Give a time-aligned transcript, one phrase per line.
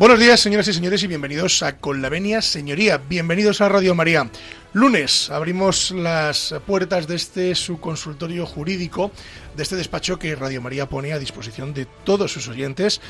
[0.00, 2.96] Buenos días, señoras y señores, y bienvenidos a Con la Venia, señoría.
[2.96, 4.30] Bienvenidos a Radio María.
[4.72, 9.10] Lunes abrimos las puertas de este su consultorio jurídico,
[9.54, 13.02] de este despacho que Radio María pone a disposición de todos sus oyentes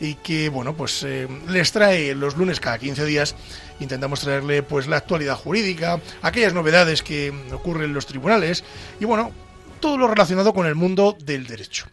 [0.00, 3.34] y que, bueno, pues eh, les trae los lunes cada 15 días.
[3.78, 8.64] Intentamos traerle pues la actualidad jurídica, aquellas novedades que ocurren en los tribunales
[8.98, 9.32] y, bueno,
[9.78, 11.86] todo lo relacionado con el mundo del derecho.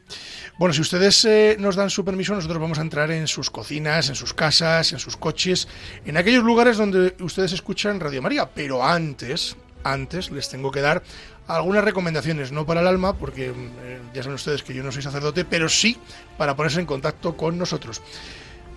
[0.57, 4.09] Bueno, si ustedes eh, nos dan su permiso, nosotros vamos a entrar en sus cocinas,
[4.09, 5.67] en sus casas, en sus coches,
[6.05, 8.49] en aquellos lugares donde ustedes escuchan Radio María.
[8.53, 11.03] Pero antes, antes les tengo que dar
[11.47, 15.01] algunas recomendaciones, no para el alma, porque eh, ya saben ustedes que yo no soy
[15.01, 15.97] sacerdote, pero sí
[16.37, 18.01] para ponerse en contacto con nosotros.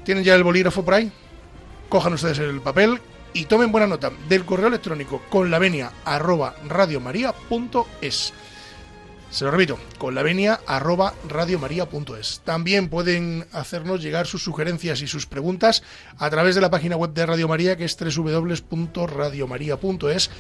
[0.05, 1.12] ¿Tienen ya el bolígrafo por ahí?
[1.89, 3.00] Cojan ustedes el papel
[3.33, 6.56] y tomen buena nota del correo electrónico con la venia arroba.
[9.31, 12.41] Se lo repito, con la venia arroba radiomaria.es.
[12.45, 15.83] También pueden hacernos llegar sus sugerencias y sus preguntas
[16.17, 20.31] a través de la página web de Radio María, que es www.radiomaria.es.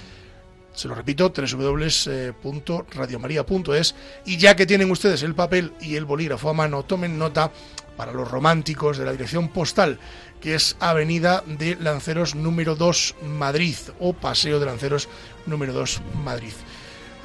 [0.72, 3.94] Se lo repito, www.radiomaria.es.
[4.24, 7.52] Y ya que tienen ustedes el papel y el bolígrafo a mano, tomen nota
[7.96, 9.98] para los románticos de la dirección postal,
[10.40, 15.10] que es Avenida de Lanceros número 2 Madrid o Paseo de Lanceros
[15.46, 16.54] número 2 Madrid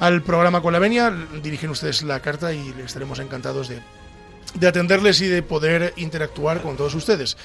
[0.00, 1.12] al programa con la venia.
[1.42, 3.80] Dirigen ustedes la carta y estaremos encantados de,
[4.54, 7.36] de atenderles y de poder interactuar con todos ustedes.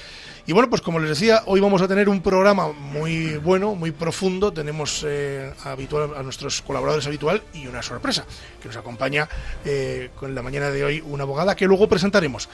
[0.46, 3.92] Y bueno, pues como les decía, hoy vamos a tener un programa muy bueno, muy
[3.92, 4.52] profundo.
[4.52, 8.24] Tenemos eh, habitual, a nuestros colaboradores habitual y una sorpresa
[8.60, 9.28] que nos acompaña
[9.64, 12.48] eh, con la mañana de hoy una abogada que luego presentaremos.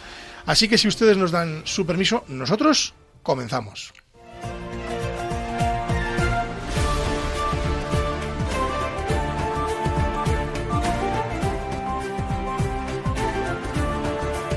[0.46, 3.92] Así que si ustedes nos dan su permiso, nosotros comenzamos.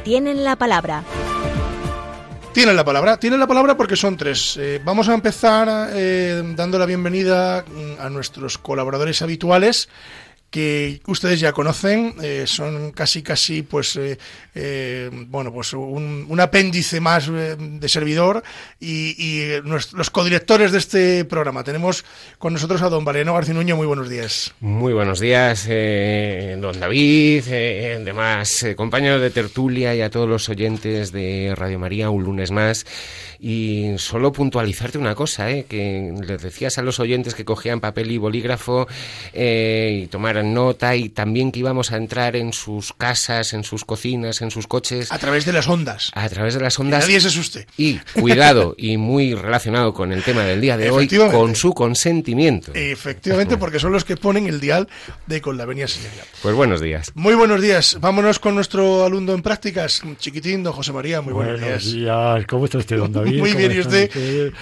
[0.09, 1.03] Tienen la palabra.
[2.51, 4.57] Tienen la palabra, tienen la palabra porque son tres.
[4.59, 9.87] Eh, vamos a empezar eh, dando la bienvenida mm, a nuestros colaboradores habituales
[10.49, 14.17] que ustedes ya conocen, eh, son casi casi pues eh,
[14.55, 18.43] eh, bueno pues un, un apéndice más eh, de servidor
[18.79, 21.63] y, nuestros, los codirectores de este programa.
[21.63, 22.03] Tenemos
[22.37, 24.53] con nosotros a don Valeriano García Nuño, muy buenos días.
[24.59, 31.53] Muy buenos días, don David, demás compañeros de tertulia y a todos los oyentes de
[31.55, 32.85] Radio María un lunes más.
[33.41, 38.17] Y solo puntualizarte una cosa, que les decías a los oyentes que cogían papel y
[38.17, 38.87] bolígrafo
[39.33, 44.41] y tomaran nota y también que íbamos a entrar en sus casas, en sus cocinas,
[44.41, 45.11] en sus coches.
[45.11, 46.11] A través de las ondas.
[46.13, 47.01] A través de las ondas.
[47.01, 47.67] Nadie se asuste.
[47.77, 52.71] Y cuidado, y muy relacionado con el tema del día de hoy, con su consentimiento.
[52.73, 54.87] Efectivamente, porque son los que ponen el dial
[55.27, 56.23] de con la venia señoría.
[56.41, 57.11] Pues buenos días.
[57.15, 57.97] Muy buenos días.
[57.99, 61.21] Vámonos con nuestro alumno en prácticas, chiquitín, don José María.
[61.21, 61.93] Muy buenos, buenos días.
[61.93, 62.45] días.
[62.47, 63.39] ¿Cómo está usted, don David?
[63.39, 64.53] Muy bien, ¿y ¿Cómo usted?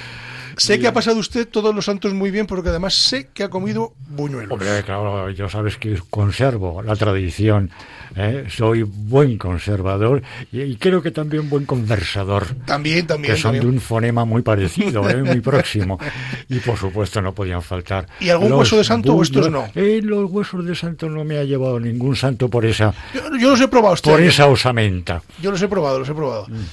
[0.58, 3.50] Sé que ha pasado usted todos los santos muy bien, porque además sé que ha
[3.50, 4.52] comido buñuelos.
[4.52, 7.70] Hombre, claro, yo sabes que conservo la tradición.
[8.16, 8.46] ¿eh?
[8.50, 12.48] Soy buen conservador y, y creo que también buen conversador.
[12.66, 13.36] También, también.
[13.36, 13.64] Que son también.
[13.66, 15.22] de un fonema muy parecido, ¿eh?
[15.24, 16.00] muy próximo.
[16.50, 18.08] Y por supuesto no podían faltar.
[18.20, 19.68] ¿Y algún los hueso de santo o estos no?
[19.76, 23.50] Eh, los huesos de santo no me ha llevado ningún santo por esa, Yo, yo
[23.52, 24.12] los he probado usted.
[24.12, 25.22] por esa osamenta.
[25.42, 26.48] Yo los he probado, los he probado.
[26.48, 26.64] Mm.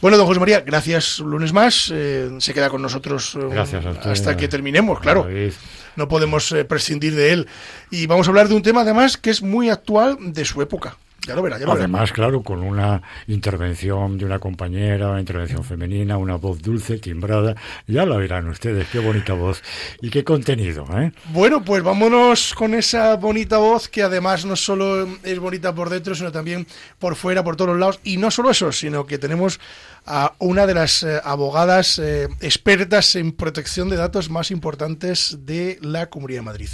[0.00, 1.90] Bueno, don José María, gracias un lunes más.
[1.92, 4.10] eh, se queda con nosotros eh, Gracias a usted.
[4.10, 5.24] hasta que terminemos, claro.
[5.24, 5.52] David.
[5.96, 7.48] No podemos eh, prescindir de él.
[7.90, 10.96] Y vamos a hablar de un tema, además, que es muy actual de su época.
[11.28, 11.84] Ya lo verá, ya lo verá.
[11.84, 17.54] Además, claro, con una intervención de una compañera, una intervención femenina, una voz dulce, timbrada.
[17.86, 19.62] Ya la verán ustedes, qué bonita voz
[20.00, 21.12] y qué contenido, ¿eh?
[21.26, 26.14] Bueno, pues vámonos con esa bonita voz que además no solo es bonita por dentro,
[26.14, 26.66] sino también
[26.98, 28.00] por fuera, por todos los lados.
[28.04, 29.60] Y no solo eso, sino que tenemos
[30.06, 35.78] a una de las eh, abogadas eh, expertas en protección de datos más importantes de
[35.82, 36.70] la Comunidad de Madrid.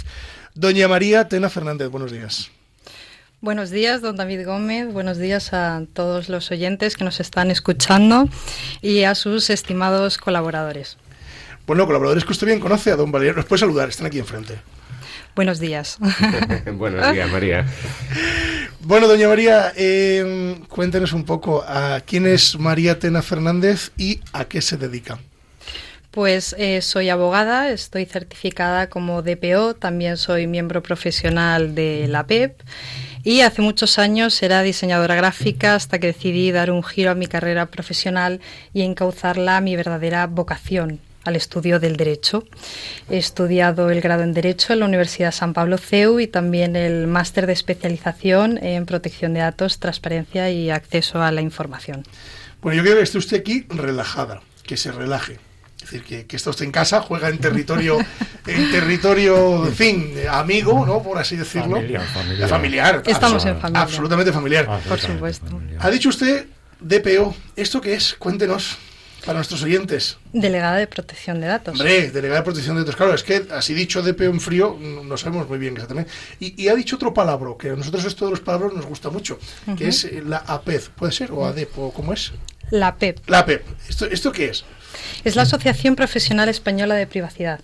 [0.53, 2.49] Doña María Tena Fernández, buenos días.
[3.45, 4.91] Buenos días, don David Gómez.
[4.91, 8.27] Buenos días a todos los oyentes que nos están escuchando
[8.81, 10.97] y a sus estimados colaboradores.
[11.67, 14.55] Bueno, colaboradores que usted bien conoce, a don Valeriano, los puede saludar, están aquí enfrente.
[15.35, 15.99] Buenos días.
[16.73, 17.67] buenos días, María.
[18.79, 24.45] Bueno, doña María, eh, cuéntenos un poco a quién es María Tena Fernández y a
[24.45, 25.19] qué se dedica.
[26.09, 32.59] Pues eh, soy abogada, estoy certificada como DPO, también soy miembro profesional de la PEP
[33.25, 37.25] y hace muchos años era diseñadora gráfica hasta que decidí dar un giro a mi
[37.25, 38.39] carrera profesional
[38.71, 42.43] y encauzarla a mi verdadera vocación, al estudio del derecho.
[43.09, 47.07] He estudiado el grado en Derecho en la Universidad San Pablo CEU y también el
[47.07, 52.03] máster de especialización en protección de datos, transparencia y acceso a la información.
[52.61, 55.39] Bueno, yo quiero que esté usted aquí relajada, que se relaje.
[55.85, 57.99] Es decir, que, que está usted en casa, juega en territorio,
[58.47, 61.03] en territorio, en fin, amigo, ¿no?
[61.03, 61.75] Por así decirlo.
[61.75, 62.49] Familiar, familiar.
[62.49, 63.03] familiar.
[63.05, 63.81] Estamos en familia.
[63.83, 64.65] Absolutamente familiar.
[64.65, 65.45] Por Absolutamente supuesto.
[65.45, 65.79] familiar.
[65.79, 66.47] Ha dicho usted
[66.79, 67.35] DPO.
[67.55, 68.15] ¿Esto qué es?
[68.15, 68.79] Cuéntenos
[69.23, 70.17] para nuestros oyentes.
[70.33, 71.79] Delegada de protección de datos.
[71.79, 72.95] Hombre, delegada de protección de datos.
[72.95, 76.11] Claro, es que así dicho DPO en frío, no sabemos muy bien exactamente.
[76.39, 79.11] Y, y ha dicho otro palabra, que a nosotros esto de los palabras nos gusta
[79.11, 79.37] mucho,
[79.77, 80.81] que es la APED.
[80.95, 81.31] ¿Puede ser?
[81.31, 81.77] ¿O ADEP?
[81.77, 82.33] ¿O cómo es?
[82.71, 83.61] La PEP La APED.
[83.87, 84.65] ¿Esto, ¿Esto qué es?
[85.23, 87.59] Es la Asociación Profesional Española de Privacidad.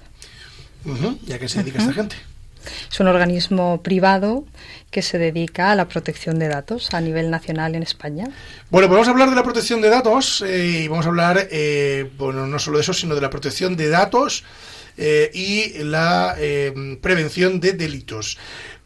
[1.27, 2.15] ¿Y a qué se dedica esta gente?
[2.91, 4.45] Es un organismo privado
[4.91, 8.25] que se dedica a la protección de datos a nivel nacional en España.
[8.69, 11.47] Bueno, pues vamos a hablar de la protección de datos eh, y vamos a hablar,
[11.51, 14.43] eh, bueno, no solo de eso, sino de la protección de datos
[14.97, 16.35] eh, y la
[17.01, 18.37] prevención de delitos.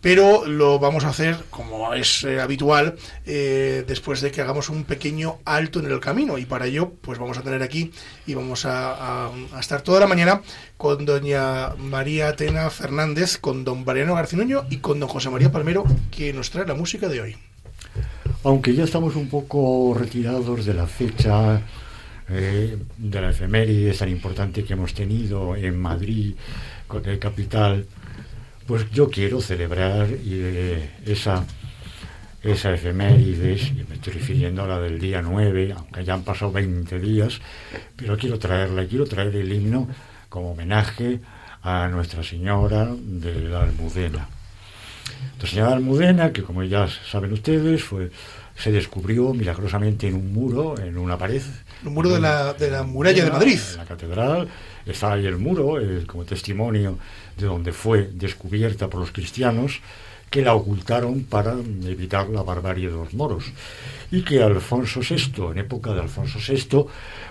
[0.06, 4.84] Pero lo vamos a hacer, como es eh, habitual, eh, después de que hagamos un
[4.84, 6.38] pequeño alto en el camino.
[6.38, 7.90] Y para ello, pues vamos a tener aquí
[8.28, 10.44] y vamos a, estar toda la mañana
[10.78, 15.86] con doña María Atena Fernández, con don Mariano Garcinuño y con don José María Palmero,
[16.12, 17.38] que nos trae la música de hoy.
[18.44, 21.64] Aunque ya estamos un poco retirados de la fecha
[22.30, 26.36] eh, de la efeméride tan importante que hemos tenido en Madrid,
[26.88, 27.88] con el capital,
[28.68, 31.46] pues yo quiero celebrar eh, esa,
[32.42, 36.52] esa efemérides, y me estoy refiriendo a la del día 9, aunque ya han pasado
[36.52, 37.40] 20 días,
[37.96, 39.88] pero quiero traerla, quiero traer el himno
[40.30, 41.20] como homenaje
[41.62, 44.28] a Nuestra Señora de la Almudena.
[45.28, 48.12] Nuestra Señora de Almudena, que como ya saben ustedes, fue,
[48.56, 51.42] se descubrió milagrosamente en un muro, en una pared.
[51.84, 53.60] Un muro de la, de la muralla de Madrid.
[53.72, 54.48] En la catedral.
[54.86, 56.98] Está ahí el muro, como testimonio
[57.38, 59.82] de donde fue descubierta por los cristianos,
[60.30, 63.46] que la ocultaron para evitar la barbarie de los moros.
[64.12, 66.86] Y que Alfonso VI, en época de Alfonso VI,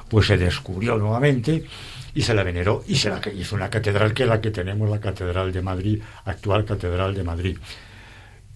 [0.09, 1.65] pues se descubrió nuevamente
[2.15, 4.89] y se la veneró y se la hizo una catedral que es la que tenemos,
[4.89, 7.59] la Catedral de Madrid, actual Catedral de Madrid.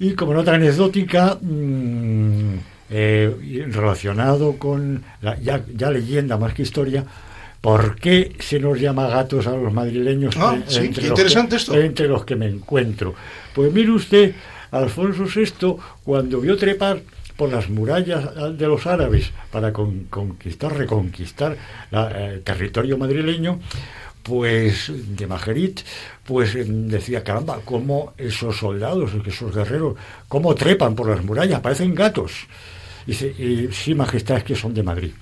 [0.01, 2.55] Y como nota anecdótica, mm,
[2.91, 7.05] eh, relacionado con la ya, ya leyenda más que historia,
[7.61, 10.37] ¿por qué se nos llama gatos a los madrileños?
[10.39, 11.75] Ah, eh, sí, qué los que- esto.
[11.75, 13.15] Entre los que me encuentro.
[13.55, 14.35] Pues mire usted,
[14.71, 17.01] Alfonso VI, cuando vio trepar
[17.37, 21.57] por las murallas de los árabes para con- conquistar, reconquistar
[21.91, 23.61] la- eh, el territorio madrileño,
[24.29, 25.81] pues de Majerit,
[26.25, 29.97] pues eh, decía, caramba, cómo esos soldados, esos guerreros,
[30.29, 32.47] cómo trepan por las murallas, parecen gatos.
[33.07, 35.13] Dice, y sí, majestad, es que son de Madrid.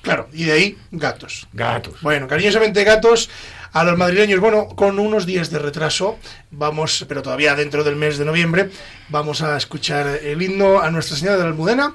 [0.00, 1.48] Claro, y de ahí gatos.
[1.52, 2.00] Gatos.
[2.00, 3.28] Bueno, cariñosamente gatos
[3.72, 4.38] a los madrileños.
[4.38, 6.16] Bueno, con unos días de retraso,
[6.52, 8.70] vamos, pero todavía dentro del mes de noviembre,
[9.08, 11.94] vamos a escuchar el himno a Nuestra Señora de la Almudena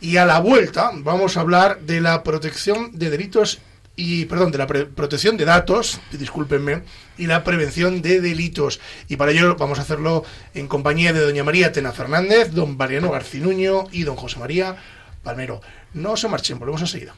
[0.00, 3.58] y a la vuelta vamos a hablar de la protección de delitos
[3.96, 6.82] y, perdón, de la pre- protección de datos, discúlpenme,
[7.18, 8.80] y la prevención de delitos.
[9.08, 13.10] Y para ello vamos a hacerlo en compañía de doña María Tena Fernández, don Mariano
[13.10, 14.76] Garcinuño y don José María
[15.22, 15.60] Palmero.
[15.92, 17.14] No se marchen, volvemos enseguida.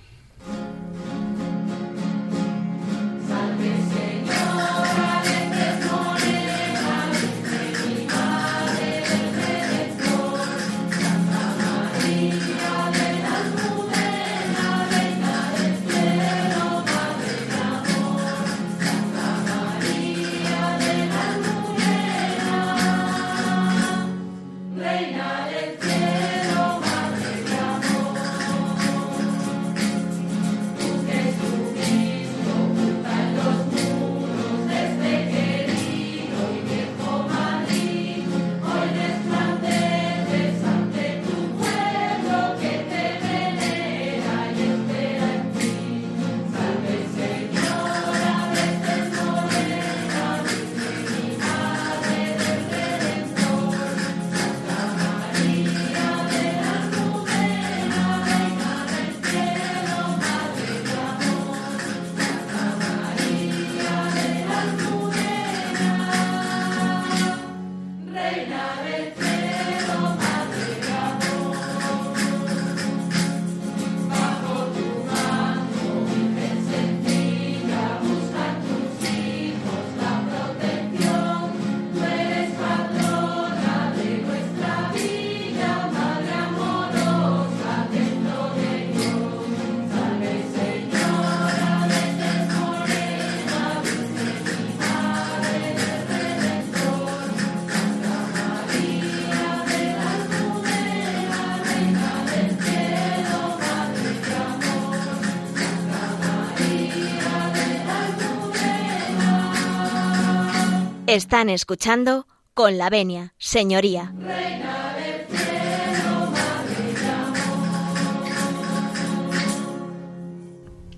[111.13, 114.15] Están escuchando con la venia, señoría.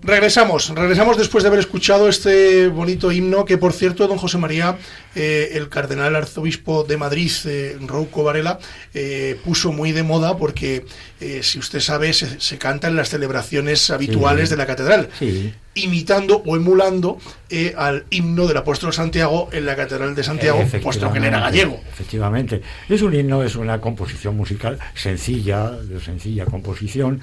[0.07, 4.77] Regresamos, regresamos después de haber escuchado este bonito himno que, por cierto, don José María,
[5.15, 8.59] eh, el cardenal arzobispo de Madrid, eh, Rouco Varela,
[8.93, 10.85] eh, puso muy de moda porque,
[11.21, 14.53] eh, si usted sabe, se, se canta en las celebraciones habituales Sí.
[14.53, 15.55] de la catedral, Sí.
[15.75, 17.19] Imitando o emulando
[17.51, 21.41] eh, al himno del apóstol Santiago en la catedral de Santiago, puesto que él era
[21.41, 21.81] gallego.
[21.91, 22.63] Efectivamente.
[22.89, 27.21] Es un himno, es una composición musical sencilla, de sencilla composición,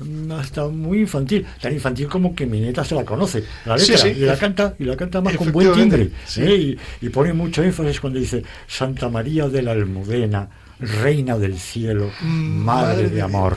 [0.00, 4.08] mm, hasta muy infantil, tan infantil como que Mineta se la conoce, la letra, sí,
[4.08, 6.42] y la canta, y la canta más con buen timbre, sí.
[6.42, 6.54] ¿eh?
[7.00, 10.48] y, y pone mucho énfasis cuando dice Santa María de la Almudena,
[10.80, 13.56] Reina del cielo, Mm, Madre, madre de de amor.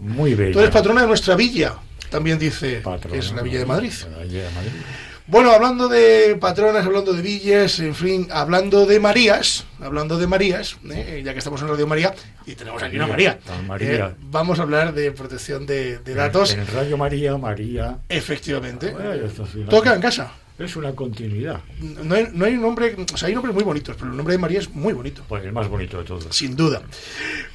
[0.00, 0.52] Muy bella.
[0.52, 1.74] Tú eres patrona de nuestra villa,
[2.12, 3.92] también dice, Patrona, que es la Villa de Madrid.
[4.16, 4.70] la Villa de Madrid.
[5.26, 10.76] Bueno, hablando de patronas, hablando de villas, en fin, hablando de Marías, hablando de Marías,
[10.90, 11.22] ¿eh?
[11.24, 12.12] ya que estamos en Radio María
[12.44, 16.52] y tenemos aquí una María, María, eh, vamos a hablar de protección de, de datos.
[16.52, 17.98] En Radio María, María.
[18.08, 18.90] Efectivamente.
[18.90, 19.10] Bueno,
[19.70, 20.32] Todo queda en casa.
[20.62, 21.60] Es una continuidad.
[21.80, 24.34] No hay, no hay un nombre, o sea, hay nombres muy bonitos, pero el nombre
[24.34, 25.24] de María es muy bonito.
[25.28, 26.26] Pues el más bonito de todos.
[26.30, 26.82] Sin duda.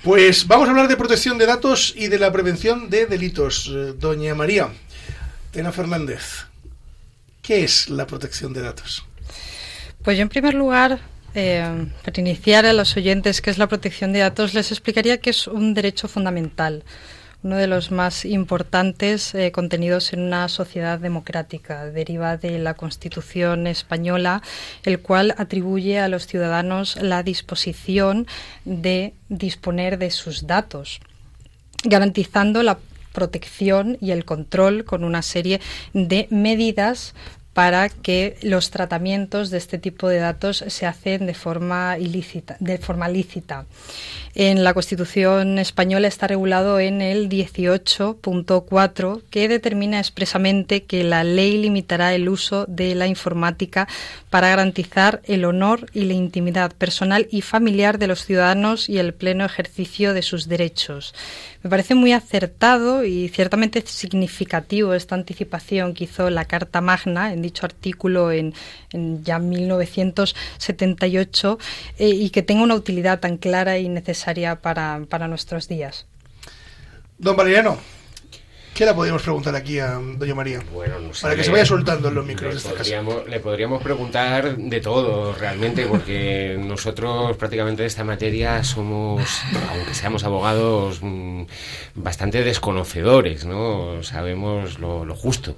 [0.04, 3.72] Pues vamos a hablar de protección de datos y de la prevención de delitos.
[3.74, 4.70] Eh, Doña María,
[5.52, 6.48] Tena Fernández,
[7.42, 9.06] ¿qué es la protección de datos?
[10.04, 11.00] Pues yo en primer lugar,
[11.34, 15.30] eh, para iniciar a los oyentes qué es la protección de datos, les explicaría que
[15.30, 16.84] es un derecho fundamental,
[17.44, 21.86] uno de los más importantes eh, contenidos en una sociedad democrática.
[21.86, 24.41] Deriva de la Constitución española,
[24.84, 28.27] el cual atribuye a los ciudadanos la disposición
[28.65, 31.00] de disponer de sus datos
[31.84, 32.79] garantizando la
[33.13, 35.60] protección y el control con una serie
[35.94, 37.13] de medidas
[37.53, 42.77] para que los tratamientos de este tipo de datos se hacen de forma ilícita, de
[42.77, 43.65] forma lícita.
[44.39, 51.58] En la Constitución española está regulado en el 18.4 que determina expresamente que la ley
[51.58, 53.88] limitará el uso de la informática
[54.29, 59.15] para garantizar el honor y la intimidad personal y familiar de los ciudadanos y el
[59.15, 61.15] pleno ejercicio de sus derechos.
[61.63, 67.41] Me parece muy acertado y ciertamente significativo esta anticipación que hizo la Carta Magna en
[67.41, 68.53] dicho artículo en,
[68.94, 71.58] en ya 1978
[71.98, 74.27] eh, y que tenga una utilidad tan clara y necesaria
[74.62, 76.06] para, para nuestros días.
[77.18, 77.78] Don Valeriano,
[78.76, 80.62] ¿qué le podríamos preguntar aquí a Doña María?
[80.72, 81.24] Bueno, no sé.
[81.24, 82.84] Para que se vaya soltando en los micros le de esta casa.
[82.84, 89.42] podríamos, le podríamos preguntar de todo, realmente, porque nosotros prácticamente de esta materia somos,
[89.72, 91.44] aunque seamos abogados, mm,
[91.96, 94.04] bastante desconocedores, ¿no?
[94.04, 95.56] Sabemos lo, lo justo.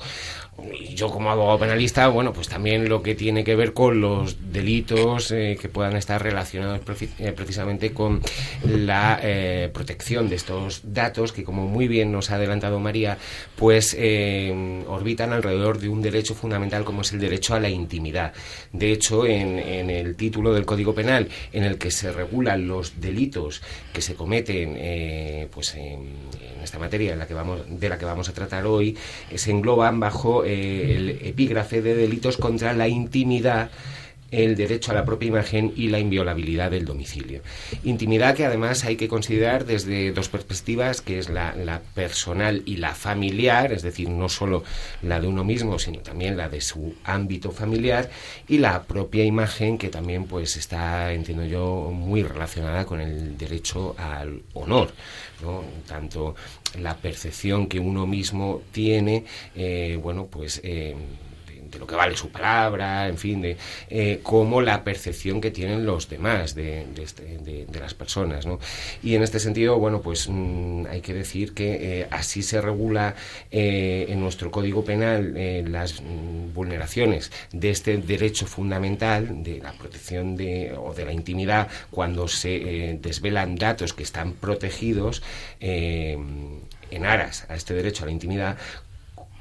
[0.93, 5.31] Yo como abogado penalista, bueno, pues también lo que tiene que ver con los delitos
[5.31, 6.81] eh, que puedan estar relacionados
[7.19, 8.21] eh, precisamente con
[8.63, 13.17] la eh, protección de estos datos que, como muy bien nos ha adelantado María,
[13.55, 13.97] pues
[14.87, 18.33] orbitan alrededor de un derecho fundamental como es el derecho a la intimidad.
[18.71, 22.99] De hecho, en, en el título del Código Penal, en el que se regulan los
[23.01, 23.61] delitos
[23.93, 26.09] que se cometen, pues en,
[26.55, 28.97] en esta materia en la que vamos, de la que vamos a tratar hoy,
[29.35, 33.69] se engloban bajo eh, el epígrafe de delitos contra la intimidad
[34.31, 37.41] el derecho a la propia imagen y la inviolabilidad del domicilio.
[37.83, 42.93] Intimidad que además hay que considerar desde dos perspectivas, que es la, personal y la
[42.93, 44.63] familiar, es decir, no solo
[45.01, 48.09] la de uno mismo, sino también la de su ámbito familiar,
[48.47, 53.95] y la propia imagen, que también pues está, entiendo yo, muy relacionada con el derecho
[53.97, 54.91] al honor.
[55.41, 55.63] ¿no?
[55.87, 56.35] Tanto
[56.79, 60.61] la percepción que uno mismo tiene, eh, bueno, pues...
[60.63, 60.95] eh,
[61.71, 63.57] de lo que vale su palabra, en fin, de
[63.89, 68.59] eh, como la percepción que tienen los demás de, de, este- de- las personas, ¿no?
[69.01, 73.15] Y en este sentido, bueno, pues mm, hay que decir que eh, así se regula
[73.51, 75.33] eh, en nuestro Código Penal
[75.71, 81.69] las mm, vulneraciones de este derecho fundamental de la protección de, o de la intimidad
[81.89, 85.21] cuando se desvelan datos que están protegidos
[85.61, 88.57] en aras a este derecho a la intimidad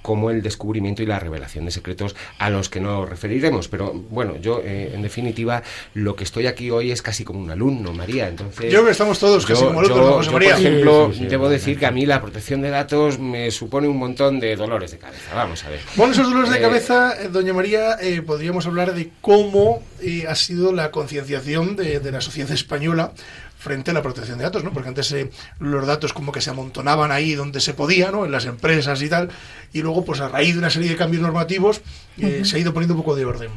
[0.08, 3.68] como el descubrimiento y la revelación de secretos a los que nos referiremos.
[3.68, 5.62] Pero bueno, yo eh, en definitiva
[5.92, 8.26] lo que estoy aquí hoy es casi como un alumno, María.
[8.26, 10.50] Entonces, Yo creo que estamos todos casi como alumnos, yo- José yo, María.
[10.54, 13.50] por ejemplo, Sí, sí, sí, debo decir que a mí la protección de datos me
[13.50, 15.34] supone un montón de dolores de cabeza.
[15.34, 15.80] Vamos a ver.
[15.94, 20.24] Bueno, esos dolores de Eh, cabeza, eh, doña María, eh, podríamos hablar de cómo eh,
[20.26, 23.12] ha sido la concienciación de, de la sociedad española
[23.58, 24.72] frente a la protección de datos, ¿no?
[24.72, 28.24] Porque antes eh, los datos como que se amontonaban ahí donde se podía, ¿no?
[28.24, 29.30] En las empresas y tal,
[29.72, 31.80] y luego, pues a raíz de una serie de cambios normativos,
[32.18, 33.50] eh, se ha ido poniendo un poco de orden.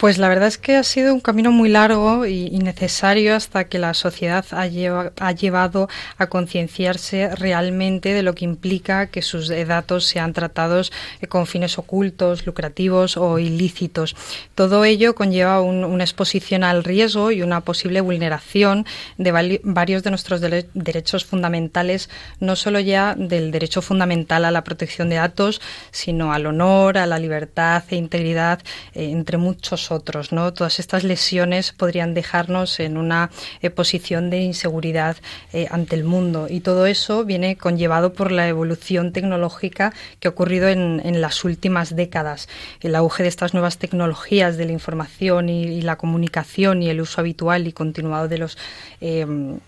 [0.00, 3.78] Pues la verdad es que ha sido un camino muy largo y, necesario hasta que
[3.78, 10.06] la sociedad ha, ha llevado a concienciarse realmente de lo que implica que sus datos
[10.06, 10.90] sean tratados
[11.20, 14.16] eh, con fines ocultos, lucrativos o ilícitos.
[14.54, 18.86] Todo ello conlleva una exposición al riesgo y una posible vulneración
[19.18, 25.10] de varios de nuestros derechos fundamentales, no solo ya del derecho fundamental a la protección
[25.10, 28.60] de datos, sino al honor, a la libertad e integridad,
[28.94, 29.89] eh, entre muchos
[30.30, 30.52] ¿no?
[30.52, 33.30] Todas estas lesiones podrían dejarnos en una
[33.60, 35.16] eh, posición de inseguridad
[35.52, 40.30] eh, ante el mundo y todo eso viene conllevado por la evolución tecnológica que ha
[40.30, 42.48] ocurrido en, las últimas décadas.
[42.80, 47.20] El auge de estas nuevas tecnologías de la información y, la comunicación y el uso
[47.20, 48.58] habitual y continuado de los
[49.00, 49.58] em,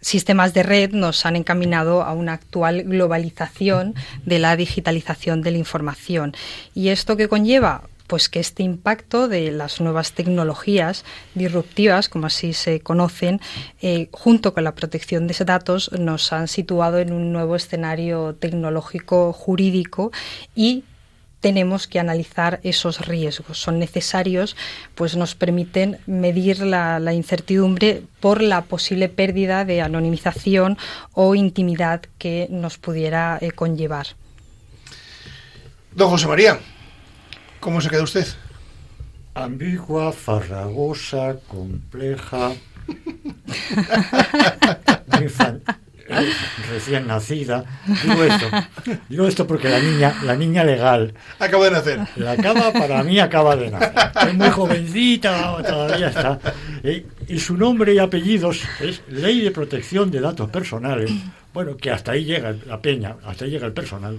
[0.00, 3.94] sistemas de red nos han encaminado a una actual globalización
[4.24, 6.34] de la digitalización de la información.
[6.74, 7.89] ¿Y esto qué conlleva?
[8.10, 11.04] Pues que este impacto de las nuevas tecnologías
[11.36, 13.40] disruptivas, como así se conocen,
[13.82, 19.32] eh, junto con la protección de datos, nos han situado en un nuevo escenario tecnológico
[19.32, 20.10] jurídico
[20.56, 20.82] y
[21.38, 23.58] tenemos que analizar esos riesgos.
[23.58, 24.56] Son necesarios,
[24.96, 30.78] pues nos permiten medir la, incertidumbre por la posible pérdida de anonimización
[31.12, 34.08] o intimidad que nos pudiera eh, conllevar.
[35.94, 36.58] Don José María,
[37.60, 38.26] ¿Cómo se queda usted?
[39.34, 42.52] Ambigua, farragosa, compleja,
[46.70, 47.64] recién nacida.
[48.02, 48.46] Digo esto,
[49.08, 51.14] digo esto porque la niña, la niña legal.
[51.38, 52.00] Acaba de nacer.
[52.16, 53.92] La acaba, para mí acaba de nacer.
[54.28, 56.38] Es muy jovencita, todavía está.
[56.82, 61.10] Eh, y su nombre y apellidos es Ley de Protección de Datos Personales.
[61.52, 64.18] Bueno, que hasta ahí llega la peña, hasta ahí llega el personal.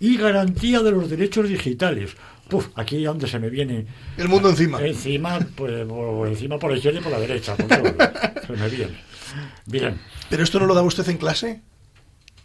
[0.00, 2.16] Y garantía de los derechos digitales
[2.54, 3.84] Puf, aquí donde se me viene.
[4.16, 4.80] El mundo encima.
[4.80, 7.56] Encima, pues, por, encima por la izquierda y por la derecha.
[8.46, 8.94] se me viene.
[9.66, 9.98] Bien.
[10.30, 11.62] ¿Pero esto no lo daba usted en clase?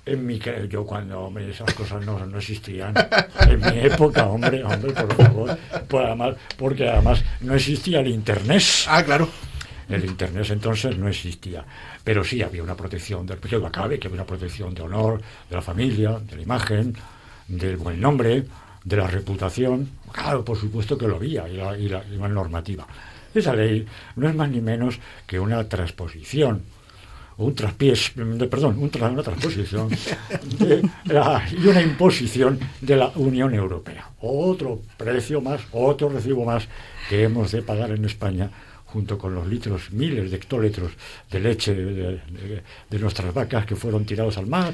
[0.07, 2.95] En mi yo cuando hombre, esas cosas no, no existían.
[3.41, 5.59] En mi época, hombre, hombre, por favor.
[5.87, 8.63] Por además, porque además no existía el internet.
[8.87, 9.29] Ah, claro.
[9.87, 11.63] El internet entonces no existía.
[12.03, 15.55] Pero sí había una protección del que acabe, que había una protección de honor, de
[15.55, 16.95] la familia, de la imagen,
[17.47, 18.45] del buen nombre
[18.83, 22.87] de la reputación, claro, por supuesto que lo había, y la, y la, normativa.
[23.33, 26.63] Esa ley no es más ni menos que una transposición,
[27.37, 28.11] un traspiés,
[28.49, 29.89] perdón, una transposición
[30.59, 34.09] y una imposición de la Unión Europea.
[34.21, 36.67] Otro precio más, otro recibo más
[37.07, 38.49] que hemos de pagar en España
[38.91, 40.91] junto con los litros, miles de hectolitros
[41.29, 44.73] de leche de, nuestras vacas que fueron tirados al mar,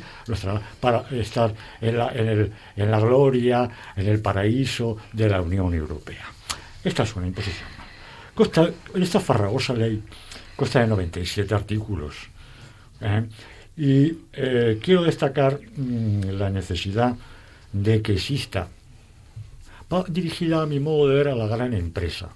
[0.80, 6.26] para estar en la, gloria, en el paraíso de la Unión Europea.
[6.84, 7.68] Esta es una imposición.
[8.96, 10.02] Esta farragosa ley
[10.56, 12.16] consta de 97 artículos.
[13.02, 13.24] ¿eh?
[13.78, 17.16] Y eh, quiero destacar mm, la necesidad
[17.74, 18.70] de que exista,
[20.08, 22.30] dirigida a mi modo de ver a la gran empresa,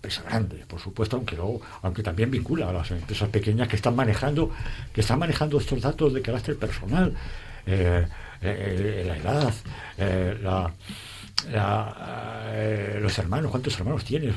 [0.00, 3.94] empresa grande, por supuesto, aunque luego, aunque también vincula a las empresas pequeñas que están
[3.94, 4.50] manejando,
[4.94, 7.14] que están manejando estos datos de carácter personal,
[7.66, 8.06] eh,
[8.40, 9.52] eh, la edad,
[9.98, 10.38] eh,
[13.02, 14.34] los hermanos, cuántos hermanos tienes,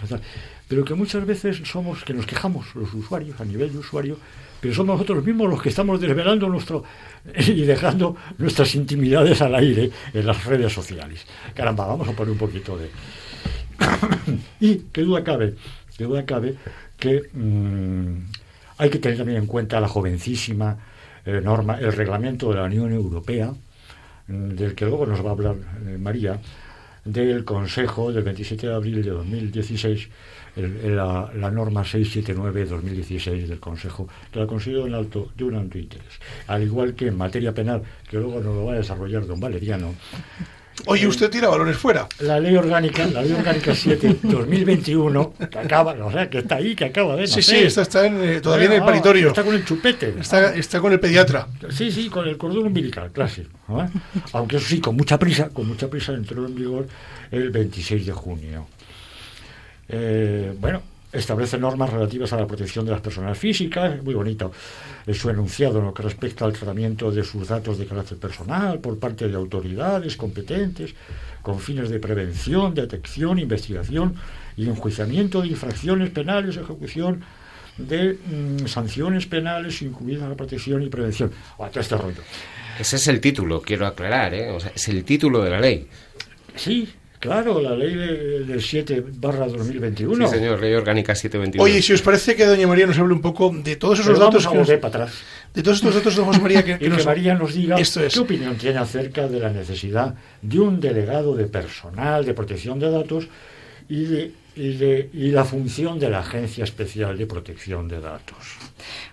[0.67, 4.17] pero que muchas veces somos que nos quejamos los usuarios a nivel de usuario,
[4.59, 6.83] pero somos nosotros mismos los que estamos desvelando nuestro
[7.39, 11.25] y dejando nuestras intimidades al aire en las redes sociales.
[11.53, 12.89] Caramba, vamos a poner un poquito de
[14.59, 15.55] y qué duda cabe,
[15.97, 16.55] duda cabe
[16.97, 18.17] que mm,
[18.77, 20.77] hay que tener también en cuenta la jovencísima
[21.25, 23.53] eh, norma, el reglamento de la Unión Europea,
[24.27, 25.55] mm, del que luego nos va a hablar
[25.87, 26.39] eh, María,
[27.05, 30.09] del Consejo del 27 de abril de 2016,
[30.55, 36.19] la, la, norma 679-2016 del Consejo, que la considero en alto, de un alto interés.
[36.47, 39.95] Al igual que en materia penal, que luego nos lo va a desarrollar don Valeriano,
[40.85, 42.07] Oye, usted tira balones fuera.
[42.19, 46.75] La ley orgánica, la ley orgánica 7, 2021, que acaba, o sea, que está ahí,
[46.75, 47.43] que acaba de nacer.
[47.43, 49.29] Sí, sí, está, está en, todavía en el paritorio.
[49.29, 50.15] Está con el chupete.
[50.19, 51.47] Está, está con el pediatra.
[51.69, 53.49] Sí, sí, con el cordón umbilical, clásico.
[54.33, 56.87] Aunque eso sí, con mucha prisa, con mucha prisa entró en vigor
[57.31, 58.67] el 26 de junio.
[59.87, 60.81] Eh, bueno,
[61.13, 64.51] establece normas relativas a la protección de las personas físicas, muy bonito
[65.05, 68.79] es su enunciado en lo que respecta al tratamiento de sus datos de carácter personal
[68.79, 70.93] por parte de autoridades competentes
[71.41, 74.15] con fines de prevención, detección, investigación
[74.55, 77.21] y enjuiciamiento de infracciones penales, ejecución
[77.77, 81.31] de mm, sanciones penales incluidas la protección y prevención.
[81.73, 82.21] este rollo.
[82.79, 84.55] Ese es el título, quiero aclarar, ¿eh?
[84.73, 85.87] es el título de la ley.
[86.55, 86.87] Sí,
[87.23, 90.27] Claro, la ley de- del 7 barra 2021.
[90.27, 91.63] Sí, señor, ley orgánica 721.
[91.63, 94.19] Oye, si os parece que doña María nos hable un poco de todos esos Pero
[94.25, 95.19] datos vamos a que nos- volver para atrás.
[95.53, 98.03] de todos estos datos de José María que, Y que nos- María nos diga Esto
[98.03, 98.13] es.
[98.13, 102.91] qué opinión tiene acerca de la necesidad de un delegado de personal de protección de
[102.91, 103.27] datos
[103.87, 108.35] y, de, y, de- y la función de la Agencia Especial de Protección de Datos.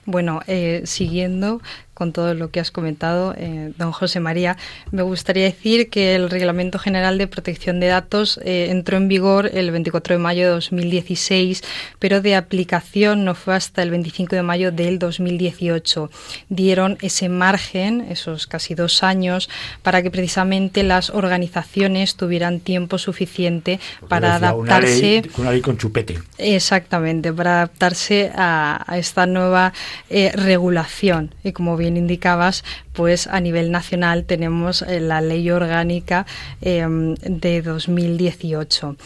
[0.07, 1.61] Bueno, eh, siguiendo
[2.01, 4.57] con todo lo que has comentado, eh, don José María,
[4.91, 9.51] me gustaría decir que el Reglamento General de Protección de Datos eh, entró en vigor
[9.53, 11.63] el 24 de mayo de 2016,
[11.99, 16.11] pero de aplicación no fue hasta el 25 de mayo del 2018.
[16.49, 19.51] Dieron ese margen, esos casi dos años,
[19.83, 25.19] para que precisamente las organizaciones tuvieran tiempo suficiente Porque para adaptarse.
[25.19, 26.19] Una ley, una ley con chupete.
[26.39, 29.60] Exactamente, para adaptarse a, a esta nueva
[30.09, 31.35] eh, regulación.
[31.44, 36.27] Y como bien indicabas, pues a nivel nacional tenemos eh, la ley orgánica
[36.61, 36.87] eh,
[37.23, 38.96] de 2018.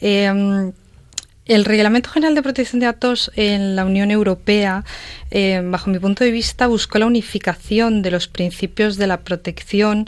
[0.00, 0.72] Eh,
[1.48, 4.84] el Reglamento General de Protección de Datos en la Unión Europea,
[5.30, 10.06] eh, bajo mi punto de vista, buscó la unificación de los principios de la protección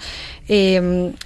[0.53, 0.75] eh,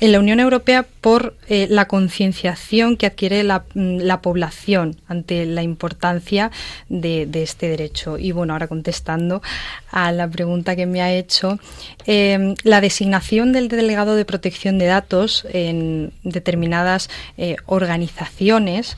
[0.01, 5.47] en la Unión Europea por eh, la concienciación que adquiere la, mm, la población ante
[5.47, 6.51] la importancia
[6.91, 8.19] de, de este derecho.
[8.19, 9.41] Y bueno, ahora contestando
[9.91, 11.59] a la pregunta que me ha hecho,
[12.07, 17.09] eh, la designación del delegado de protección de datos en determinadas
[17.39, 18.97] eh, organizaciones,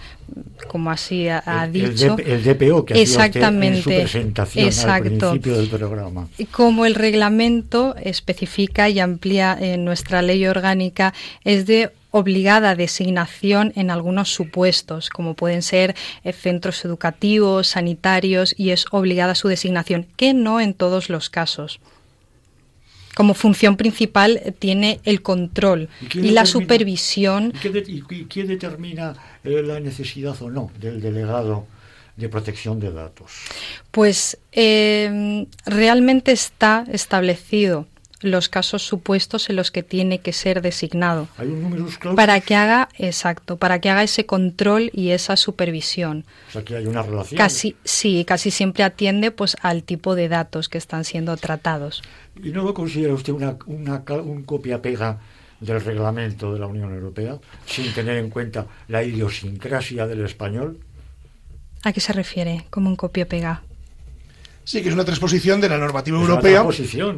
[0.69, 2.17] como así ha, ha El- el dicho.
[2.19, 4.01] El DPO que hacía usted en su Exactamente.
[4.01, 5.09] presentación al Exacto.
[5.31, 6.29] principio del programa.
[6.51, 9.85] Como el reglamento especifica y amplía en
[10.17, 11.13] nuestra ley orgánica,
[11.45, 18.71] es de obligada designación en algunos supuestos, como pueden ser eh, centros educativos, sanitarios, y
[18.71, 21.79] es obligada su designación, que no en todos los casos.
[23.15, 29.15] Como función principal eh, tiene el control ¿Y la supervisión ¿Y, qué de- y- determina
[29.45, 31.67] eh, la necesidad o no del delegado
[32.17, 33.31] de protección de datos?
[33.91, 34.39] Pues
[35.67, 37.87] realmente está establecido
[38.21, 42.89] los casos supuestos en los que tiene que ser designado Hay un para que haga
[42.99, 46.25] exacto, para que haga ese control y esa supervisión.
[46.49, 47.37] o sea que hay una relación.
[47.37, 52.03] Casi sí, casi siempre atiende pues al tipo de datos que están siendo tratados.
[52.43, 55.19] ¿Y no lo considera usted una, una un copia-pega
[55.61, 60.81] del reglamento de la Unión Europea, sin tener en cuenta la idiosincrasia del español?
[61.83, 62.67] ¿A qué se refiere?
[62.71, 63.63] Como un copia-pega.
[64.67, 66.65] Sí, que es una transposición de la normativa Es europea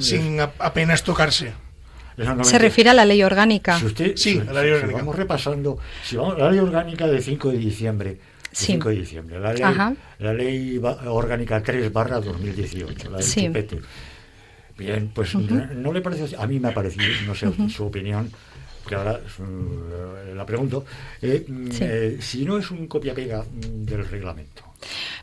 [0.00, 1.52] sin a- apenas tocarse.
[2.42, 3.78] Se refiere a la ley orgánica.
[3.78, 4.98] Si usted, Sí, si- a la ley si orgánica.
[4.98, 8.20] vamos repasando, si vamos, la ley orgánica de 5 de diciembre, de
[8.52, 8.66] Sí.
[8.72, 9.94] 5 de diciembre, la ley, Ajá.
[10.18, 13.46] la ley orgánica 3 barra 2018, la del Sí.
[13.46, 13.78] chupete.
[14.76, 15.40] Bien, pues no,
[15.74, 18.30] no le parece, a mí me ha parecido, no sé su opinión,
[18.86, 20.84] que ahora mm, la pregunto,
[21.22, 21.78] eh, mm, Sí.
[21.82, 24.64] eh, si no es un copia-pega mm, del reglamento.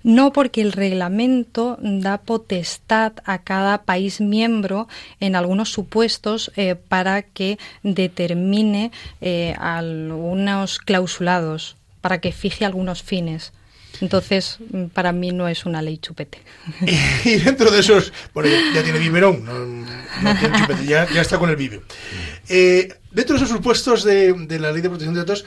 [0.06, 4.88] No, porque el reglamento da potestad a cada país miembro
[5.20, 13.52] en algunos supuestos eh, para que determine eh, algunos clausulados, para que fije algunos fines.
[14.00, 16.38] Entonces, mm, para mí no es una ley chupete.
[17.26, 21.56] Y dentro de esos, bueno, ya, tiene biberón, no, tiene chupete, ya, está con el
[21.56, 21.82] vive.
[22.48, 25.46] Eh, dentro de esos supuestos de la ley de protección de datos,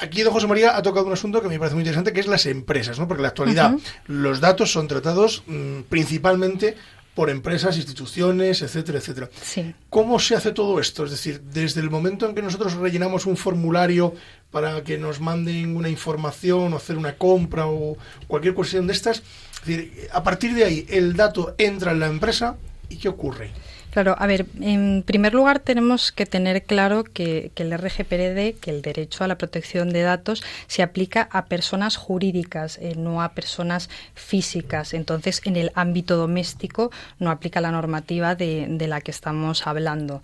[0.00, 2.26] aquí don José María ha tocado un asunto que me parece muy interesante, que es
[2.26, 3.06] las empresas, ¿no?
[3.06, 3.74] Porque en la actualidad
[4.06, 6.76] los datos son tratados mm, principalmente
[7.14, 9.28] por empresas, instituciones, etcétera, etcétera.
[9.42, 9.74] Sí.
[9.90, 11.04] ¿Cómo se hace todo esto?
[11.04, 14.14] Es decir, desde el momento en que nosotros rellenamos un formulario
[14.52, 17.96] para que nos manden una información o hacer una compra o
[18.28, 19.18] cualquier cuestión de estas,
[19.62, 22.56] es decir, a partir de ahí el dato entra en la empresa
[22.88, 23.50] y ¿qué ocurre?
[23.90, 28.82] Claro, a ver, en primer lugar tenemos que tener claro que, el RGPD, que el
[28.82, 33.88] derecho a la protección de datos, se aplica a personas jurídicas, eh, no a personas
[34.14, 34.92] físicas.
[34.92, 40.22] Entonces, en el ámbito doméstico no aplica la normativa de, de la que estamos hablando.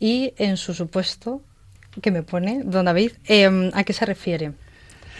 [0.00, 1.42] Y en su supuesto,
[2.00, 4.52] que me pone, don David, em, ¿a qué se refiere?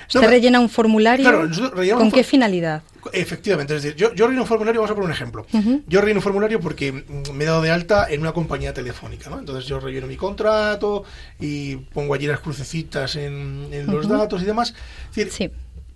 [0.06, 1.24] Usted No, rellena un formulario.
[1.24, 2.82] claro, nosotros rellenamos ¿Con un qué finalidad?
[3.12, 5.46] Efectivamente, es decir, yo, yo relleno un formulario, vamos a poner un ejemplo.
[5.86, 9.28] Yo relleno un formulario porque mm, me he dado de alta en una compañía telefónica,
[9.30, 9.38] ¿no?
[9.38, 11.04] Entonces yo relleno mi contrato
[11.38, 14.74] y pongo allí las crucecitas en, en los datos y demás.
[15.10, 15.50] Es decir, Sí.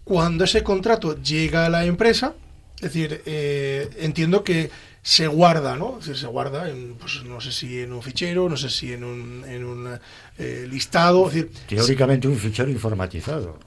[0.05, 2.35] cuando ese contrato llega a la empresa,
[2.77, 4.71] es decir, eh, entiendo que
[5.03, 5.99] se guarda, ¿no?
[6.01, 8.93] Es decir, se guarda, en, pues no sé si en un fichero, no sé si
[8.93, 9.99] en un, en un
[10.39, 13.59] eh, listado, es decir, Teóricamente un fichero informatizado.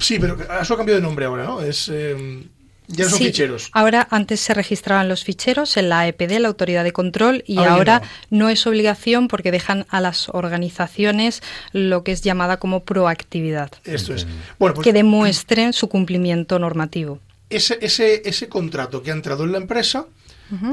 [0.00, 1.62] Sí, pero eso ha cambiado de nombre ahora, ¿no?
[1.62, 2.44] Es, eh,
[2.88, 3.70] Ya son Sí, ficheros.
[3.72, 7.68] Ahora, antes se registraban los ficheros en la AEPD, la Autoridad de Control, y Ahora
[7.70, 8.38] ya ahora no.
[8.38, 8.48] no.
[8.48, 11.40] es obligación porque dejan a las organizaciones
[11.72, 14.26] lo que es llamada como proactividad, Esto es.
[14.58, 17.20] Bueno, pues que demuestren su cumplimiento normativo.
[17.48, 20.06] ese, ese, ese contrato que ha entrado en la empresa,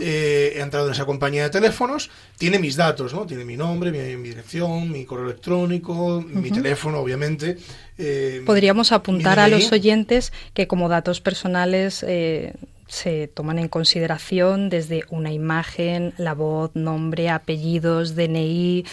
[0.02, 3.26] eh, ha entrado en esa compañía de teléfonos, tiene mis datos, ¿no?
[3.26, 7.58] Tiene mi nombre, mi, mi dirección, mi correo electrónico, mi teléfono, obviamente.
[7.98, 12.54] eh, Podríamos apuntar a los oyentes que como datos personales eh,
[12.88, 18.86] se toman en consideración desde una imagen, la voz, nombre, apellidos, DNI,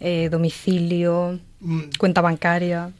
[0.00, 2.90] eh, domicilio, Mm, cuenta bancaria.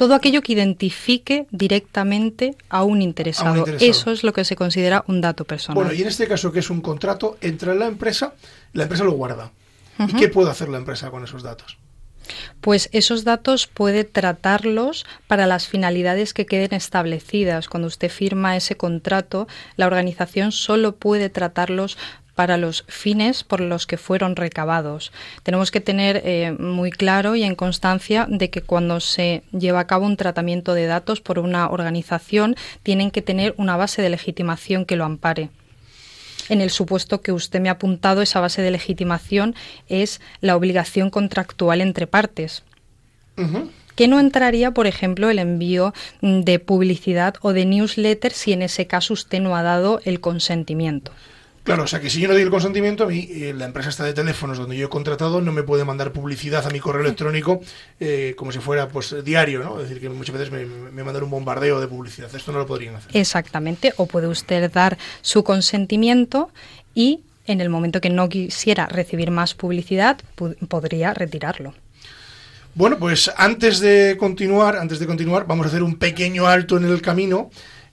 [0.00, 3.58] Todo aquello que identifique directamente a un interesado.
[3.58, 3.90] interesado.
[3.90, 5.74] Eso es lo que se considera un dato personal.
[5.74, 8.32] Bueno, y en este caso que es un contrato, entra en la empresa,
[8.72, 9.52] la empresa lo guarda.
[9.98, 11.76] ¿Y qué puede hacer la empresa con esos datos?
[12.62, 17.68] Pues esos datos puede tratarlos para las finalidades que queden establecidas.
[17.68, 21.98] Cuando usted firma ese contrato, la organización solo puede tratarlos
[22.40, 25.12] para los fines por los que fueron recabados.
[25.42, 29.86] Tenemos que tener eh, muy claro y en constancia de que cuando se lleva a
[29.86, 34.86] cabo un tratamiento de datos por una organización, tienen que tener una base de legitimación
[34.86, 35.50] que lo ampare.
[36.48, 39.54] En el supuesto que usted me ha apuntado, esa base de legitimación
[39.90, 42.62] es la obligación contractual entre partes.
[43.96, 48.86] Que no entraría, por ejemplo, el envío de publicidad o de newsletter si en ese
[48.86, 51.12] caso usted no ha dado el consentimiento.
[51.62, 53.90] Claro, o sea que si yo no doy el consentimiento, a mí, eh, la empresa
[53.90, 57.02] está de teléfonos donde yo he contratado no me puede mandar publicidad a mi correo
[57.02, 57.60] electrónico
[58.00, 59.76] eh, como si fuera pues diario, ¿no?
[59.76, 62.34] Es decir, que muchas veces me, me mandan un bombardeo de publicidad.
[62.34, 63.14] Esto no lo podrían hacer.
[63.14, 66.50] Exactamente, o puede usted dar su consentimiento
[66.94, 71.74] y en el momento que no quisiera recibir más publicidad, pu- podría retirarlo.
[72.74, 76.84] Bueno, pues antes de continuar, antes de continuar, vamos a hacer un pequeño alto en
[76.84, 77.50] el camino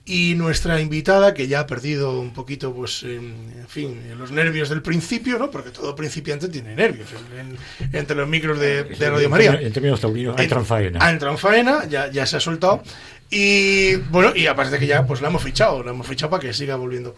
[0.08, 4.68] y nuestra invitada, que ya ha perdido un poquito, pues, en, en fin, los nervios
[4.70, 5.50] del principio, ¿no?
[5.50, 9.52] Porque todo principiante tiene nervios en- en- entre los micros de, de Radio María.
[9.60, 10.98] En términos taurinos, hay En- tranfaena.
[11.04, 12.82] Ha entrado en faena, ya, ya se ha soltado.
[13.30, 16.40] Y bueno, y aparte de que ya pues la hemos fichado, la hemos fichado para
[16.40, 17.14] que siga volviendo.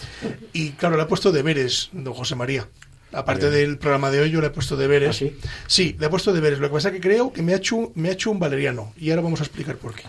[0.53, 2.67] Y claro, le ha puesto deberes, don José María.
[3.13, 5.11] Aparte del programa de hoy, yo le he puesto deberes.
[5.11, 5.37] ¿Ah, sí?
[5.67, 6.61] Sí, le he puesto deberes.
[6.61, 8.93] Lo que pasa es que creo que me ha hecho, me ha hecho un valeriano.
[8.97, 10.03] Y ahora vamos a explicar por qué.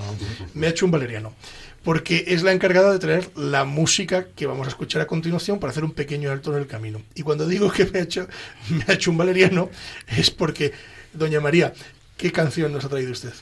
[0.54, 1.34] Me ha hecho un valeriano.
[1.84, 5.72] Porque es la encargada de traer la música que vamos a escuchar a continuación para
[5.72, 7.02] hacer un pequeño alto en el camino.
[7.16, 8.28] Y cuando digo que me ha hecho,
[8.70, 9.70] me ha hecho un valeriano,
[10.08, 10.74] es porque,
[11.14, 11.74] doña María,
[12.18, 13.34] ¿qué canción nos ha traído usted?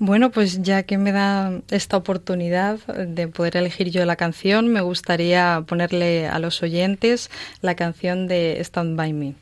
[0.00, 4.80] Bueno, pues ya que me da esta oportunidad de poder elegir yo la canción, me
[4.80, 7.30] gustaría ponerle a los oyentes
[7.62, 9.34] la canción de Stand By Me.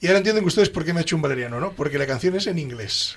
[0.00, 1.72] Y ahora entienden ustedes por qué me ha hecho un valeriano, ¿no?
[1.72, 3.16] Porque la canción es en inglés.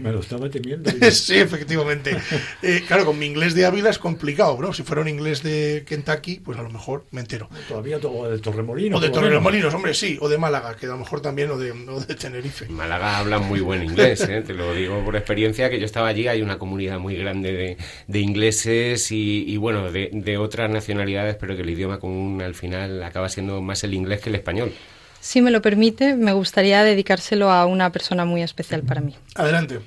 [0.00, 0.90] Me lo estaba temiendo.
[1.10, 2.16] sí, efectivamente.
[2.62, 4.72] Eh, claro, con mi inglés de Ávila es complicado, ¿no?
[4.72, 7.48] Si fuera un inglés de Kentucky, pues a lo mejor me entero.
[7.68, 8.98] Todavía todo de Torremolinos.
[8.98, 9.10] O de.
[9.10, 10.18] Torremolinos, hombre, sí.
[10.20, 12.66] O de Málaga, que a lo mejor también, o de, o de Tenerife.
[12.66, 14.42] En Málaga hablan muy buen inglés, ¿eh?
[14.42, 17.76] te lo digo por experiencia, que yo estaba allí, hay una comunidad muy grande de,
[18.06, 22.54] de ingleses y, y, bueno, de, de otras nacionalidades, pero que el idioma común al
[22.54, 24.72] final acaba siendo más el inglés que el español.
[25.20, 29.14] Si me lo permite, me gustaría dedicárselo a una persona muy especial para mí.
[29.34, 29.80] Adelante.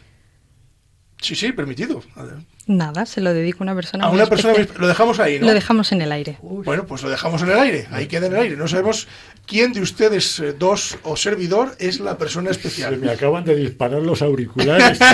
[1.22, 2.04] Sí, sí, permitido.
[2.16, 2.48] Adelante.
[2.66, 4.54] Nada, se lo dedico a una persona A muy una persona...
[4.54, 4.76] especial.
[4.78, 5.48] muy- Lo dejamos ahí, ¿no?
[5.48, 6.38] Lo dejamos en el aire.
[6.42, 7.88] Bueno, pues lo dejamos en el aire.
[7.92, 8.56] Ahí queda en el aire.
[8.56, 9.08] No sabemos
[9.46, 12.98] quién de ustedes eh, dos o servidor es la persona Se especial.
[13.00, 14.98] me acaban de disparar los auriculares.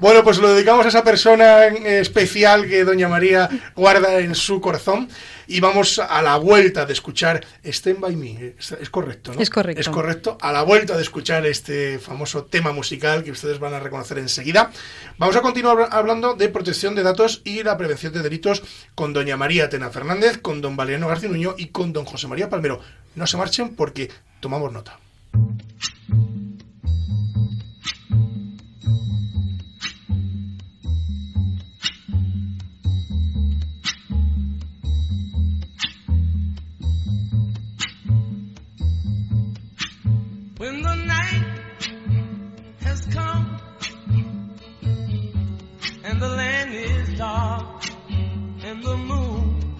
[0.00, 5.08] Bueno, pues lo dedicamos a esa persona especial que Doña María guarda en su corazón.
[5.46, 8.54] Y vamos a la vuelta de escuchar Stand By Me.
[8.58, 9.40] Es, es correcto, ¿no?
[9.40, 9.80] Es correcto.
[9.80, 10.38] Es correcto.
[10.40, 14.70] A la vuelta de escuchar este famoso tema musical que ustedes van a reconocer enseguida.
[15.18, 18.62] Vamos a continuar hablando de protección de datos y la prevención de delitos
[18.94, 22.48] con Doña María Tena Fernández, con Don Valeriano García Nuño y con Don José María
[22.48, 22.80] Palmero.
[23.14, 24.98] No se marchen porque tomamos nota.
[48.64, 49.76] and the moon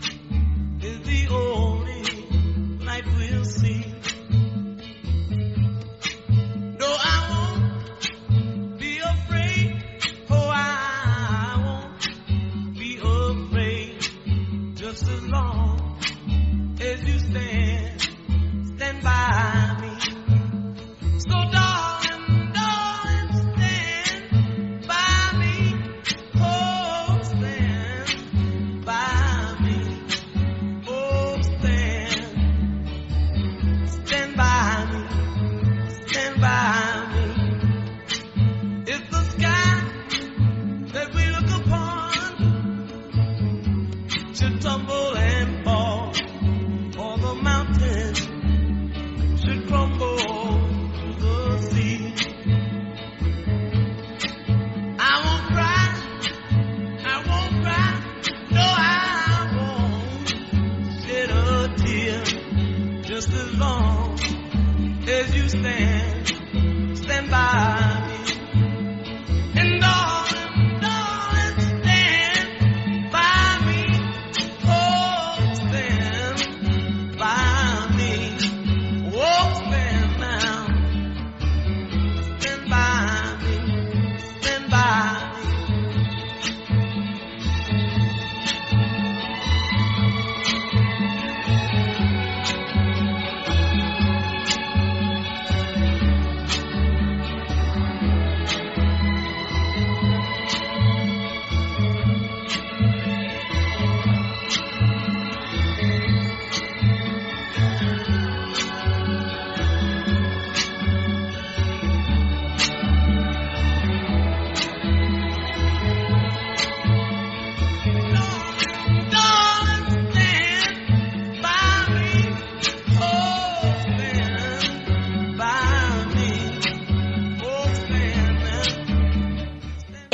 [0.83, 3.95] is the only light we'll see.
[14.95, 15.99] just as long
[16.81, 17.64] as you stand.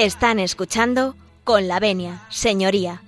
[0.01, 3.03] Están escuchando con la venia, señoría.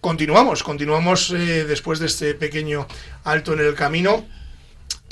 [0.00, 2.86] Continuamos, continuamos eh, después de este pequeño
[3.24, 4.24] alto en el camino.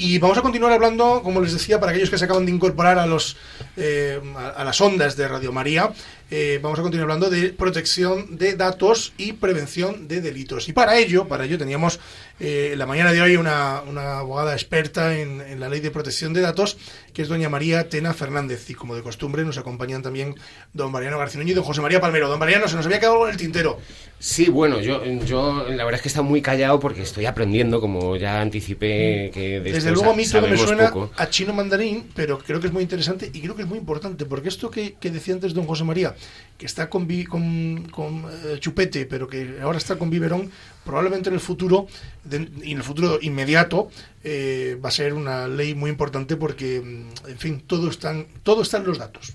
[0.03, 2.99] Y vamos a continuar hablando, como les decía, para aquellos que se acaban de incorporar
[2.99, 3.37] a los
[3.77, 5.91] eh, a, a las ondas de Radio María,
[6.31, 10.69] eh, vamos a continuar hablando de protección de datos y prevención de delitos.
[10.69, 12.01] Y para ello, para ello teníamos
[12.39, 16.33] eh, la mañana de hoy una, una abogada experta en, en la ley de protección
[16.33, 16.79] de datos,
[17.13, 18.69] que es doña María Tena Fernández.
[18.71, 20.35] Y como de costumbre nos acompañan también
[20.73, 22.29] don Mariano Garcinuño y don José María Palmero.
[22.29, 23.79] Don Mariano, se nos había quedado algo en el tintero.
[24.19, 28.17] Sí, bueno, yo, yo la verdad es que estado muy callado porque estoy aprendiendo, como
[28.17, 31.11] ya anticipé que de Desde luego a mí todo me suena poco.
[31.17, 34.27] a chino mandarín, pero creo que es muy interesante y creo que es muy importante,
[34.27, 36.15] porque esto que, que decía antes don José María,
[36.59, 37.07] que está con,
[38.31, 40.51] eh, chupete, pero que ahora está con biberón,
[40.85, 41.87] probablemente en el futuro,
[42.25, 43.91] de- y en el futuro inmediato,
[44.25, 48.61] eh, va a ser una ley muy importante porque, mm, en fin, todo, están, todo
[48.63, 49.33] está en los datos.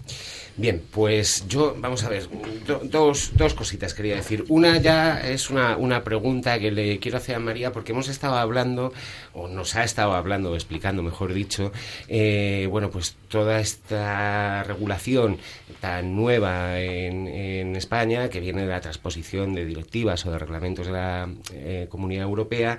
[0.57, 2.29] Bien, pues yo, vamos a ver,
[2.65, 4.45] do- dos, dos cositas quería decir.
[4.47, 8.35] Una ya es una, una pregunta que le quiero hacer a María porque hemos estado
[8.35, 8.93] hablando,
[9.33, 11.73] o nos ha estado hablando, explicando, mejor dicho,
[12.07, 15.39] eh, bueno, pues toda esta regulación
[15.81, 20.85] tan nueva en, en España, que viene de la transposición de directivas o de reglamentos
[20.87, 22.77] de la eh, Comunidad Europea,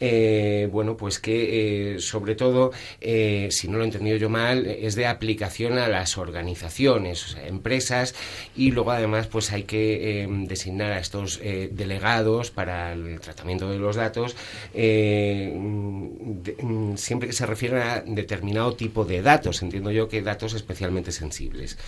[0.00, 2.70] eh, bueno, pues que eh, sobre todo,
[3.02, 7.46] si no lo he entendido yo mal, es de aplicación a las organizaciones, o sea,
[7.46, 8.14] empresas,
[8.56, 13.70] y luego además pues hay que eh, designar a estos eh, delegados para el tratamiento
[13.70, 14.36] de los datos,
[14.74, 20.54] eh, mm, siempre que se refieren a determinado tipo de datos, entiendo yo que datos
[20.54, 21.78] especialmente sensibles.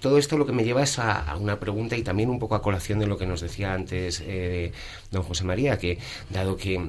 [0.00, 2.62] Todo esto lo que me lleva es a, una pregunta y también un poco a
[2.62, 4.72] colación de lo que nos decía antes eh,
[5.10, 5.98] don José María, que
[6.30, 6.80] dado que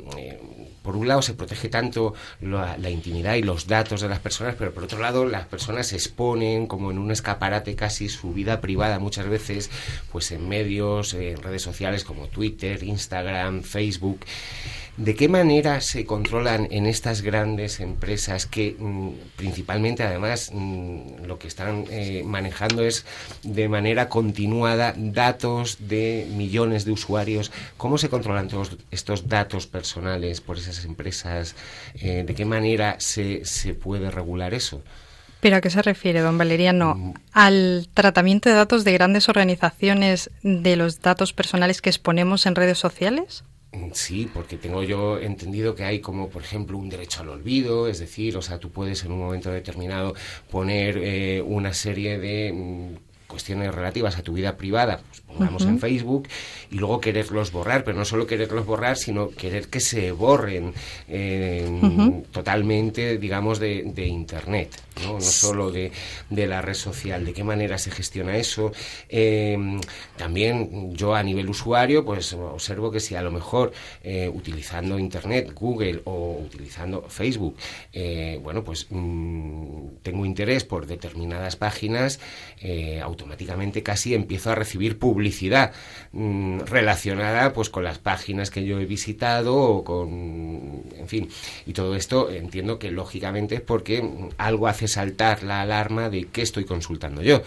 [0.83, 4.73] por un lado se protege tanto la, intimidad y los datos de las personas, pero
[4.73, 9.27] por otro lado las personas exponen como en un escaparate casi su vida privada muchas
[9.27, 9.71] veces,
[10.11, 14.19] pues en medios, en redes sociales como Twitter, Instagram, Facebook.
[14.97, 21.39] ¿De qué manera se controlan en estas grandes empresas que mm, principalmente además mm, lo
[21.39, 23.03] que están eh, manejando es
[23.41, 27.51] de manera continuada datos de millones de usuarios?
[27.75, 31.55] ¿Cómo se controlan todos estos datos personales por esas empresas?
[31.95, 34.83] Eh, ¿De qué manera se, se puede regular eso?
[35.39, 37.15] ¿Pero a qué se refiere, don Valeriano?
[37.31, 42.77] ¿Al tratamiento de datos de grandes organizaciones de los datos personales que exponemos en redes
[42.77, 43.43] sociales?
[43.73, 47.87] Mm, Sí, porque tengo yo entendido que hay como, por ejemplo, un derecho al olvido,
[47.87, 50.13] es decir, o sea, tú puedes en un momento determinado
[50.51, 55.79] poner eh, una serie de mm, cuestiones relativas a tu vida privada, pues pongamos en
[55.79, 56.27] Facebook,
[56.69, 60.73] y luego quererlos borrar, pero no solo quererlos borrar, sino querer que se borren
[61.07, 64.69] eh, totalmente, digamos, de, Internet,
[65.01, 65.21] ¿no?
[65.21, 65.93] solo de,
[66.29, 67.23] de la red social.
[67.23, 68.73] ¿De qué manera se gestiona eso?
[69.07, 69.57] Eh,
[70.17, 73.71] también yo a nivel usuario, pues observo que si a lo mejor
[74.03, 77.55] eh, utilizando Internet, Google o utilizando Facebook,
[77.93, 82.19] eh, bueno, pues mm, tengo interés por determinadas páginas,
[83.01, 85.73] automáticamente casi empiezo a recibir publicidad publicidad
[86.11, 91.29] mm, relacionada pues con las páginas que yo he visitado o con en fin
[91.65, 96.41] y todo esto entiendo que lógicamente es porque algo hace saltar la alarma de qué
[96.41, 97.41] estoy consultando yo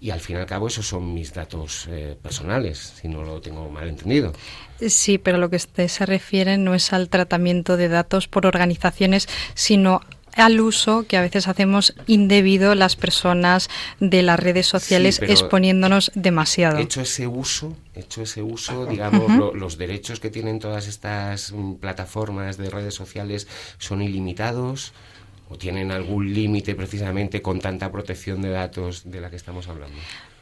[0.00, 3.40] y al fin y al cabo esos son mis datos eh, personales, si no lo
[3.40, 4.32] tengo mal entendido.
[4.80, 9.28] Sí, pero lo que usted se refiere no es al tratamiento de datos por organizaciones,
[9.54, 10.02] sino
[10.36, 13.68] al uso que a veces hacemos indebido las personas
[14.00, 16.78] de las redes sociales Sí, exponiéndonos demasiado.
[16.78, 21.74] Hecho ese uso, hecho ese uso, digamos, lo- los derechos que tienen todas estas mm,
[21.74, 24.92] plataformas de redes sociales son ilimitados
[25.48, 29.96] o tienen algún límite precisamente con tanta protección de datos de la que estamos hablando.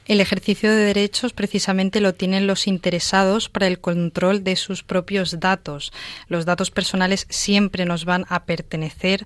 [0.07, 5.40] El ejercicio de derechos precisamente lo tienen los interesados para el control de sus propios
[5.40, 5.92] datos.
[6.28, 9.24] Los datos personales siempre nos van a pertenecer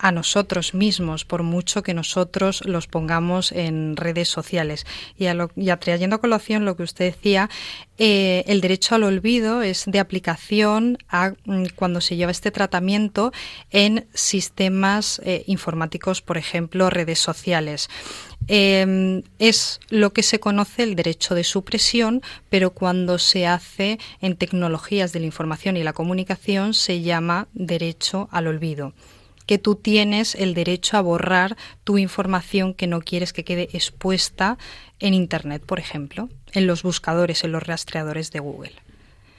[0.00, 4.86] a nosotros mismos, por mucho que nosotros los pongamos en redes sociales.
[5.16, 7.50] Y, atrayendo a colación lo que usted decía,
[7.98, 13.30] eh, el derecho al olvido es de aplicación a mm, cuando se lleva este tratamiento
[13.70, 17.90] en sistemas eh, informáticos, por ejemplo, redes sociales.
[18.48, 24.36] Eh, es lo que se conoce el derecho de supresión, pero cuando se hace en
[24.36, 28.94] tecnologías de la información y la comunicación se llama derecho al olvido
[29.50, 34.58] que tú tienes el derecho a borrar tu información que no quieres que quede expuesta
[35.00, 38.74] en Internet, por ejemplo, en los buscadores, en los rastreadores de Google.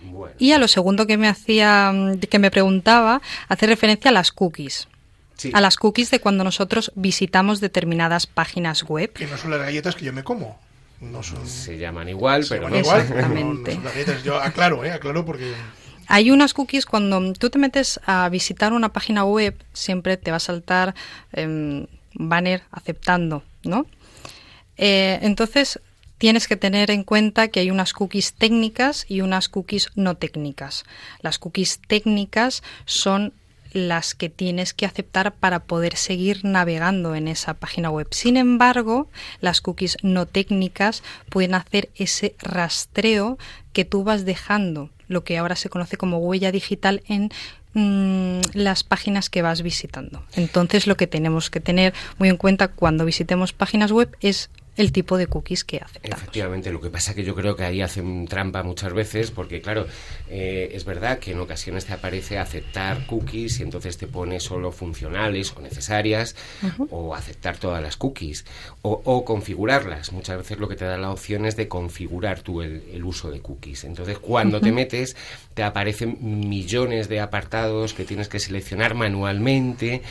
[0.01, 4.13] Bueno, Y a lo segundo que me hacía, mm, que me preguntaba, hace referencia a
[4.13, 4.89] las cookies.
[5.37, 5.49] sí.
[5.53, 9.13] A las cookies de cuando nosotros visitamos determinadas páginas web.
[9.13, 10.59] Que no son las galletas que yo me como.
[10.99, 11.47] No son.
[11.47, 12.79] se llaman igual, se pero llaman no.
[12.85, 13.73] igual, pero no- no Exactamente.
[13.75, 14.23] son las galletas.
[14.23, 14.91] Yo aclaro, ¿eh?
[14.91, 15.53] Aclaro porque.
[16.07, 20.37] Hay unas cookies cuando tú te metes a visitar una página web, siempre te va
[20.37, 20.95] a saltar
[21.31, 23.85] em, banner aceptando, ¿no?
[24.77, 25.79] Eh, entonces
[26.17, 30.83] tienes que tener en cuenta que hay unas cookies técnicas y unas cookies no técnicas.
[31.21, 33.33] Las cookies técnicas son
[33.73, 38.07] las que tienes que aceptar para poder seguir navegando en esa página web.
[38.11, 39.07] Sin embargo,
[39.39, 43.37] las cookies no técnicas pueden hacer ese rastreo
[43.73, 47.29] que tú vas dejando, lo que ahora se conoce como huella digital en
[47.73, 50.23] mm, las páginas que vas visitando.
[50.35, 54.91] Entonces, lo que tenemos que tener muy en cuenta cuando visitemos páginas web es el
[54.91, 56.17] tipo de cookies que aceptamos.
[56.17, 59.85] Efectivamente, lo que pasa que yo creo que ahí hacen trampa muchas veces, porque claro,
[60.29, 64.71] eh, es verdad que en ocasiones te aparece aceptar cookies y entonces te pone solo
[64.71, 66.35] funcionales o necesarias,
[66.89, 68.45] o aceptar todas las cookies,
[68.81, 70.13] o, o configurarlas.
[70.13, 73.29] Muchas veces lo que te da la opción es de configurar tú el, el uso
[73.29, 73.83] de cookies.
[73.83, 75.15] Entonces, cuando te metes,
[75.53, 80.01] te aparecen millones de apartados que tienes que seleccionar manualmente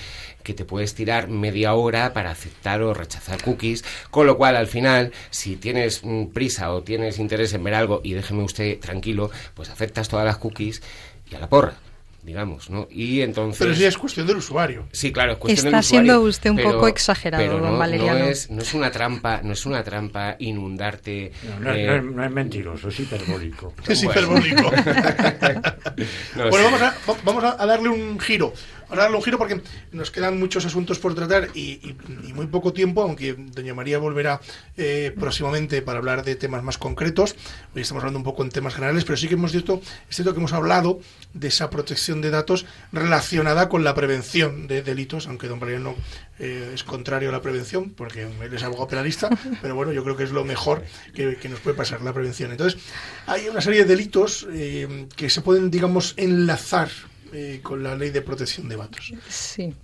[0.42, 4.66] que te puedes tirar media hora para aceptar o rechazar cookies, con lo cual al
[4.66, 9.30] final, si tienes mm, prisa o tienes interés en ver algo y déjeme usted tranquilo,
[9.54, 10.82] pues aceptas todas las cookies
[11.30, 11.74] y a la porra,
[12.22, 12.86] digamos, ¿no?
[12.90, 13.58] Y entonces...
[13.58, 14.86] Pero eso ya es cuestión del usuario.
[14.92, 17.72] Sí, claro, es cuestión Está del siendo usuario, usted un pero- poco exagerado, pero don
[17.72, 18.18] no, Valeriano.
[18.18, 21.32] No es, no es una trampa, no es una trampa inundarte.
[21.48, 23.72] No, no- eh, no es, no es mentiroso, es hiperbólico.
[23.88, 24.20] Es Bueno.
[24.20, 24.70] hiperbólico.
[26.36, 28.52] no bueno, vamos a, va- vamos a darle un giro.
[28.90, 29.60] Vamos a darle un giro porque
[29.92, 31.96] nos quedan muchos asuntos por tratar y, y-
[32.28, 34.40] y muy poco tiempo, aunque doña María volverá
[34.76, 37.36] eh, próximamente para hablar de temas más concretos.
[37.72, 40.32] Hoy estamos hablando un poco en temas generales, pero sí que hemos visto, es cierto
[40.34, 40.98] que hemos hablado
[41.34, 45.94] de esa protección de datos relacionada con la prevención de delitos, aunque don Mariano
[46.40, 49.30] eh, es contrario a la prevención, porque él es abogado penalista,
[49.62, 50.82] pero bueno, yo creo que es lo mejor
[51.14, 52.50] que, que nos puede pasar, la prevención.
[52.50, 52.80] Entonces,
[53.28, 56.88] hay una serie de delitos eh, que se pueden, digamos, enlazar
[57.32, 59.74] eh, con la ley de protección de datos, Sí.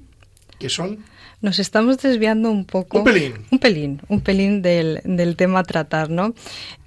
[0.59, 1.05] que son
[1.43, 2.99] Nos estamos desviando un poco.
[2.99, 3.35] Un pelín.
[3.51, 6.35] Un pelín, un pelín del, del tema a tratar, ¿no?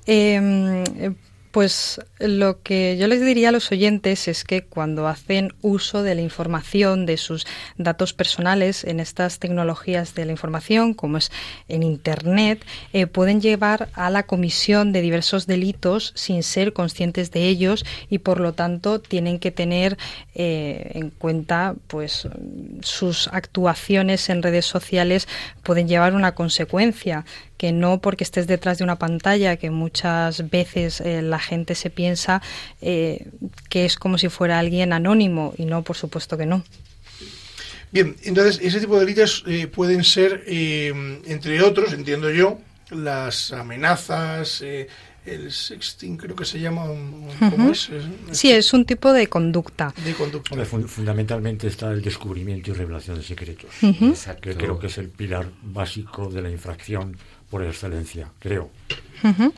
[0.07, 1.14] Eh,
[1.51, 6.15] pues lo que yo les diría a los oyentes es que cuando hacen uso de
[6.15, 7.47] la información, de sus
[7.77, 11.31] datos personales en estas tecnologías de la información, como es
[11.67, 17.47] en Internet, eh, pueden llevar a la comisión de diversos delitos sin ser conscientes de
[17.47, 19.97] ellos y por lo tanto tienen que tener
[20.35, 22.27] eh, en cuenta pues
[22.81, 25.27] sus actuaciones en redes sociales
[25.63, 27.25] pueden llevar una consecuencia
[27.60, 31.89] que no porque estés detrás de una pantalla, que muchas veces eh, la gente se
[31.89, 32.41] piensa
[32.82, 33.28] eh,
[33.70, 36.64] que es como si fuera alguien anónimo y no, por supuesto que no.
[37.91, 42.60] Bien, entonces ese tipo de delitos eh, pueden ser, eh, entre otros, entiendo yo,
[42.91, 44.88] las amenazas, eh,
[45.26, 46.86] el sexting creo que se llama,
[47.51, 47.89] ¿cómo es?
[47.89, 49.93] Es- Sí, es un tipo de conducta.
[50.05, 50.51] De conducta.
[50.53, 54.41] Hombre, fun- fundamentalmente está el descubrimiento y revelación de secretos, Exacto.
[54.49, 57.18] que creo que es el pilar básico de la infracción
[57.49, 58.69] por excelencia, creo.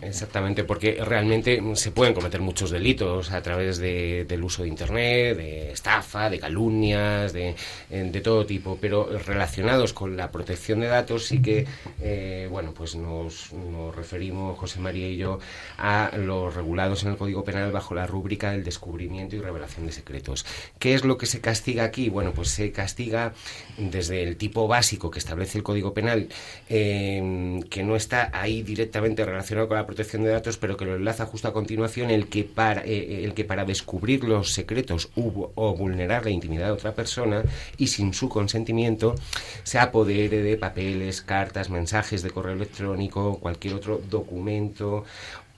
[0.01, 5.37] Exactamente, porque realmente se pueden cometer muchos delitos a través de- del uso de Internet,
[5.37, 7.55] de estafa, de calumnias, de,
[7.89, 11.65] eh, de todo tipo, pero relacionados con la protección de datos sí que,
[12.01, 15.39] eh, bueno, pues nos, nos referimos, José María y yo,
[15.77, 19.91] a los regulados en el Código Penal bajo la rúbrica del descubrimiento y revelación de
[19.91, 20.45] secretos.
[20.79, 22.09] ¿Qué es lo que se castiga aquí?
[22.09, 23.33] Bueno, pues se castiga
[23.77, 26.29] desde el tipo básico que establece el Código Penal,
[26.69, 30.95] eh, que no está ahí directamente relacionado con la protección de datos, pero que lo
[30.95, 35.75] enlaza justo a continuación, el que para, eh, el que para descubrir los secretos o
[35.75, 37.43] vulnerar la intimidad de otra persona
[37.77, 39.15] y sin su consentimiento
[39.63, 45.03] se apodere de papeles, cartas, mensajes de correo electrónico, cualquier otro documento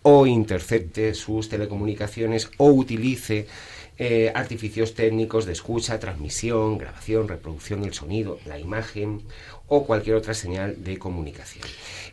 [0.02, 3.48] o intercepte sus telecomunicaciones o utilice
[3.98, 9.22] eh, artificios técnicos de escucha, transmisión, grabación, reproducción del sonido, la imagen
[9.68, 11.64] o cualquier otra señal de comunicación.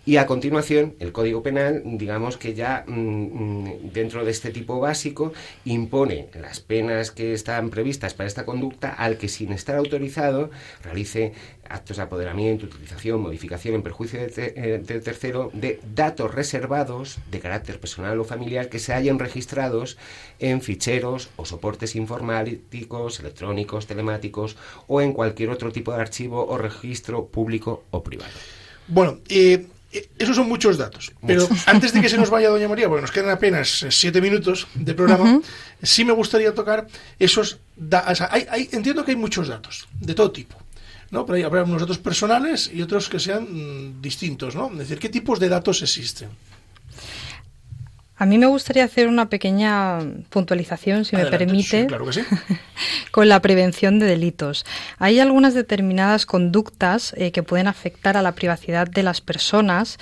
[0.07, 4.80] Y a continuación, el Código Penal, digamos que ya mm, mm, dentro de este tipo
[4.80, 5.32] básico,
[5.64, 10.51] impone las penas que están previstas para esta conducta al que sin estar autorizado
[10.82, 11.32] realice
[11.68, 17.18] actos de apoderamiento, utilización, modificación en perjuicio de, te- eh, de tercero de datos reservados
[17.30, 19.96] de carácter personal o familiar que se hayan registrados
[20.40, 24.57] en ficheros o soportes informáticos, electrónicos, telemáticos
[24.88, 28.32] o en cualquier otro tipo de archivo o registro público o privado.
[28.88, 29.66] Bueno, eh, eh,
[30.18, 31.12] esos son muchos datos.
[31.26, 34.20] Pero antes de que se nos vaya Doña María, porque nos quedan apenas eh, siete
[34.20, 35.41] minutos de programa,
[35.82, 36.86] sí me gustaría tocar
[37.18, 38.22] esos datos.
[38.72, 40.57] entiendo que hay muchos datos, de todo tipo.
[41.11, 41.26] ¿no?
[41.26, 44.70] Pero hay, habrá unos datos personales y otros que sean mm, distintos, ¿no?
[44.72, 46.28] Es decir, ¿qué tipos de datos existen?
[48.20, 49.98] A mí me gustaría hacer una pequeña
[50.28, 51.38] puntualización, si Adelante.
[51.38, 52.20] me permite, Sí, claro que sí.
[53.12, 54.66] con la prevención de delitos.
[54.98, 59.98] Hay algunas determinadas conductas eh, que pueden afectar a la privacidad de las personas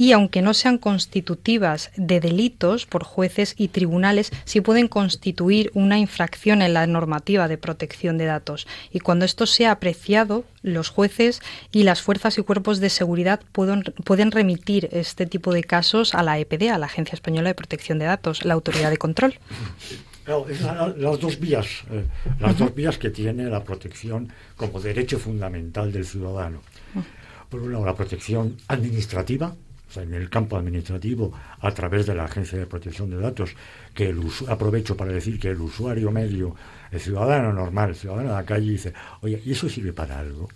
[0.00, 5.98] y aunque no sean constitutivas de delitos por jueces y tribunales, sí pueden constituir una
[5.98, 8.66] infracción en la normativa de protección de datos.
[8.92, 13.82] Y cuando esto sea apreciado, los jueces y las fuerzas y cuerpos de seguridad pueden,
[14.02, 17.98] pueden remitir este tipo de casos a la EPD, a la Agencia Española de Protección
[17.98, 19.34] de Datos, la autoridad de control.
[20.24, 20.46] Claro,
[20.96, 22.04] las dos vías, eh,
[22.38, 26.62] las dos vías que tiene la protección como derecho fundamental del ciudadano.
[27.50, 29.54] Por un lado, la protección administrativa,
[29.90, 33.50] o sea, en el campo administrativo, a través de la Agencia de Protección de Datos,
[33.92, 34.14] que
[34.46, 36.54] aprovecho para decir que el usuario medio,
[36.92, 40.48] el ciudadano normal, el ciudadano de la calle, dice, oye, ¿y eso sirve para algo?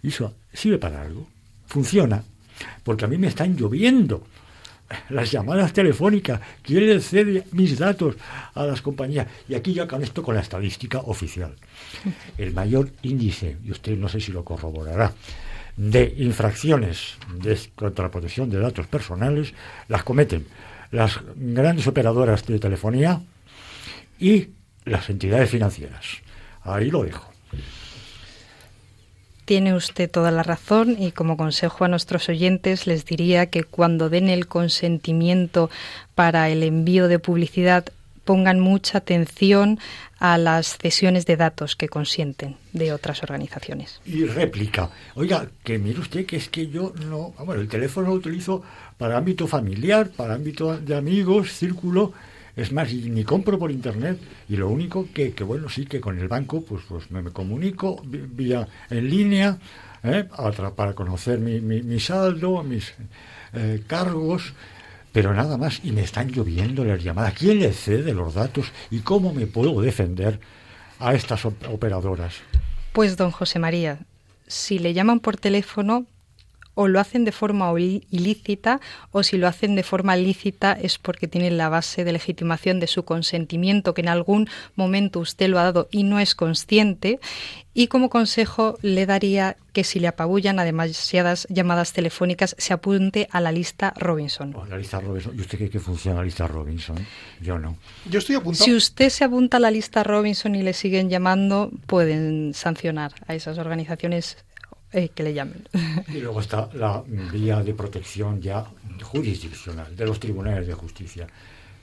[0.00, 1.26] ¿Y eso sirve para algo?
[1.66, 2.22] ¿Funciona?
[2.84, 4.24] Porque a mí me están lloviendo
[5.08, 8.14] las llamadas telefónicas, quiere le cede mis datos
[8.54, 9.26] a las compañías.
[9.48, 11.56] Y aquí ya con esto con la estadística oficial.
[12.38, 15.12] El mayor índice, y usted no sé si lo corroborará,
[15.76, 17.16] de infracciones
[17.74, 19.54] contra la protección de datos personales
[19.88, 20.46] las cometen
[20.94, 23.20] las grandes operadoras de telefonía
[24.20, 24.50] y
[24.84, 26.04] las entidades financieras.
[26.62, 27.28] Ahí lo dejo.
[29.44, 34.08] Tiene usted toda la razón y como consejo a nuestros oyentes les diría que cuando
[34.08, 35.68] den el consentimiento
[36.14, 37.86] para el envío de publicidad
[38.24, 39.78] pongan mucha atención
[40.18, 44.00] a las cesiones de datos que consienten de otras organizaciones.
[44.06, 44.90] Y réplica.
[45.14, 47.34] Oiga, que mire usted que es que yo no.
[47.44, 48.62] Bueno, el teléfono lo utilizo
[48.96, 52.12] para ámbito familiar, para ámbito de amigos, círculo.
[52.56, 54.18] Es más, ni compro por internet.
[54.48, 57.30] Y lo único que, que bueno, sí que con el banco, pues, pues me, me
[57.30, 59.58] comunico vía en línea
[60.04, 60.28] ¿eh?
[60.76, 62.94] para conocer mi, mi, mi saldo, mis
[63.52, 64.54] eh, cargos.
[65.14, 67.34] Pero nada más, y me están lloviendo las llamadas.
[67.34, 70.40] ¿Quién le cede los datos y cómo me puedo defender
[70.98, 72.34] a estas op- operadoras?
[72.92, 74.00] Pues, don José María,
[74.48, 76.04] si le llaman por teléfono,
[76.74, 81.28] o lo hacen de forma ilícita, o si lo hacen de forma lícita es porque
[81.28, 85.64] tienen la base de legitimación de su consentimiento, que en algún momento usted lo ha
[85.64, 87.20] dado y no es consciente.
[87.76, 93.26] Y como consejo le daría que si le apabullan a demasiadas llamadas telefónicas, se apunte
[93.32, 94.54] a la lista Robinson.
[94.54, 95.36] Oh, la lista Robinson.
[95.36, 96.96] ¿Y usted cree que funciona la lista Robinson?
[97.40, 97.76] Yo no.
[98.08, 98.64] Yo estoy apuntado.
[98.64, 103.34] Si usted se apunta a la lista Robinson y le siguen llamando, pueden sancionar a
[103.34, 104.36] esas organizaciones
[104.94, 105.68] eh, que le llamen.
[106.08, 108.64] Y luego está la vía de protección ya
[109.02, 111.26] jurisdiccional, de los tribunales de justicia.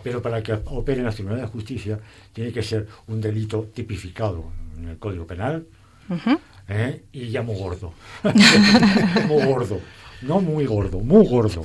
[0.02, 2.00] Pero para que operen los tribunales de justicia
[2.34, 4.46] tiene que ser un delito tipificado
[4.78, 5.68] en el Código Penal
[6.70, 7.04] ¿eh?
[7.12, 7.94] y ya muy gordo.
[9.28, 9.80] muy gordo.
[10.22, 11.64] No muy gordo, muy gordo.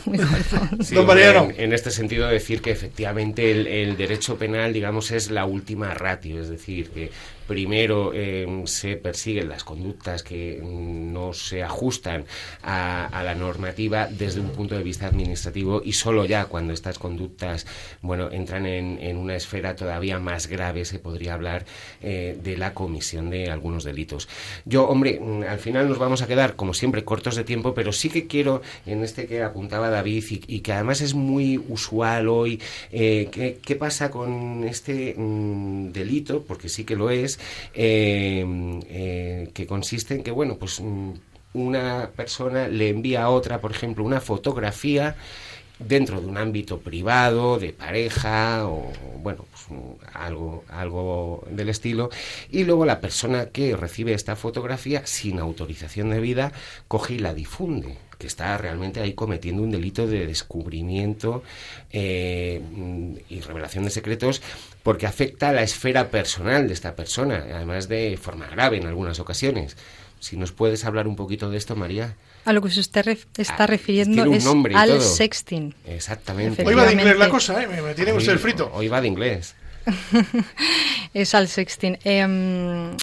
[0.80, 1.50] Sí, Don hombre, Mariano.
[1.50, 5.92] en, en este sentido decir que efectivamente el, el derecho penal, digamos, es la última
[5.92, 7.10] ratio, es decir, que
[7.46, 12.24] primero eh, se persiguen las conductas que mm, no se ajustan
[12.62, 17.66] a, la normativa desde un punto de vista administrativo y solo ya cuando estas conductas
[18.02, 21.64] bueno entran en, una esfera todavía más grave se podría hablar
[22.02, 24.28] eh, de la comisión de algunos delitos.
[24.64, 27.92] Yo, hombre, mm, al final nos vamos a quedar, como siempre, cortos de tiempo, pero
[27.92, 32.60] sí que quiero, en este que apuntaba David y, que además es muy usual hoy,
[32.90, 36.42] eh, ¿qué, qué pasa con este mm, delito?
[36.42, 37.35] Porque sí que lo es,
[37.74, 38.44] eh,
[38.88, 41.12] eh, que consiste en que, bueno, pues mm,
[41.54, 45.16] una persona le envía a otra, por ejemplo, una fotografía
[45.78, 48.90] dentro de un ámbito privado, de pareja o
[49.22, 52.10] bueno, pues, mm, algo, algo del estilo,
[52.50, 56.52] y luego la persona que recibe esta fotografía sin autorización debida
[56.88, 61.42] coge y la difunde que está realmente ahí cometiendo un delito de descubrimiento
[61.90, 64.42] eh, mm, y revelación de secretos
[64.86, 69.18] porque afecta a la esfera personal de esta persona, además de forma grave en algunas
[69.18, 69.76] ocasiones.
[70.20, 72.14] Si nos puedes hablar un poquito de esto, María.
[72.44, 75.00] A lo que se usted ref- está Ah, refiriendo tiene un es al todo.
[75.00, 75.74] sexting.
[75.86, 76.64] Exactamente.
[76.64, 77.66] Hoy va de inglés la cosa, ¿eh?
[77.66, 78.70] Me, me tiene usted el frito.
[78.72, 79.56] Hoy va de inglés.
[81.14, 81.98] Es al sexting.
[82.04, 82.96] Em,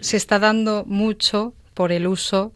[0.00, 2.52] se está dando mucho por el uso,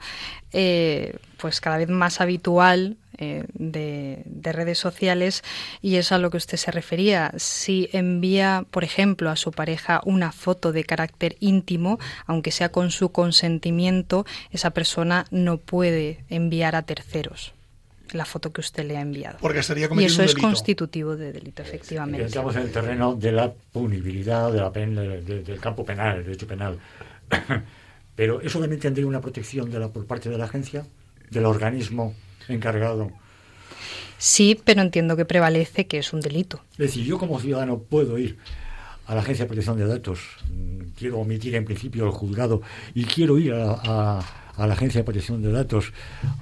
[0.52, 5.42] eh, pues cada vez más habitual eh, de, de redes sociales
[5.80, 7.32] y es a lo que usted se refería.
[7.36, 12.90] Si envía, por ejemplo, a su pareja una foto de carácter íntimo, aunque sea con
[12.90, 17.52] su consentimiento, esa persona no puede enviar a terceros
[18.12, 19.38] la foto que usted le ha enviado.
[19.40, 22.26] Porque estaría Y eso un es constitutivo de delito, efectivamente.
[22.26, 26.18] Entramos en el terreno de la punibilidad, de la pena, de- de- del campo penal,
[26.18, 26.78] el derecho penal.
[28.14, 30.84] Pero eso también tendría una protección de la, por parte de la agencia,
[31.30, 32.14] del organismo
[32.48, 33.10] encargado.
[34.18, 36.60] Sí, pero entiendo que prevalece que es un delito.
[36.72, 38.36] Es decir, yo como ciudadano puedo ir
[39.06, 42.62] a la Agencia de Protección de Datos, mm, quiero omitir en principio el juzgado
[42.94, 45.92] y quiero ir a, a- a la Agencia de Protección de Datos,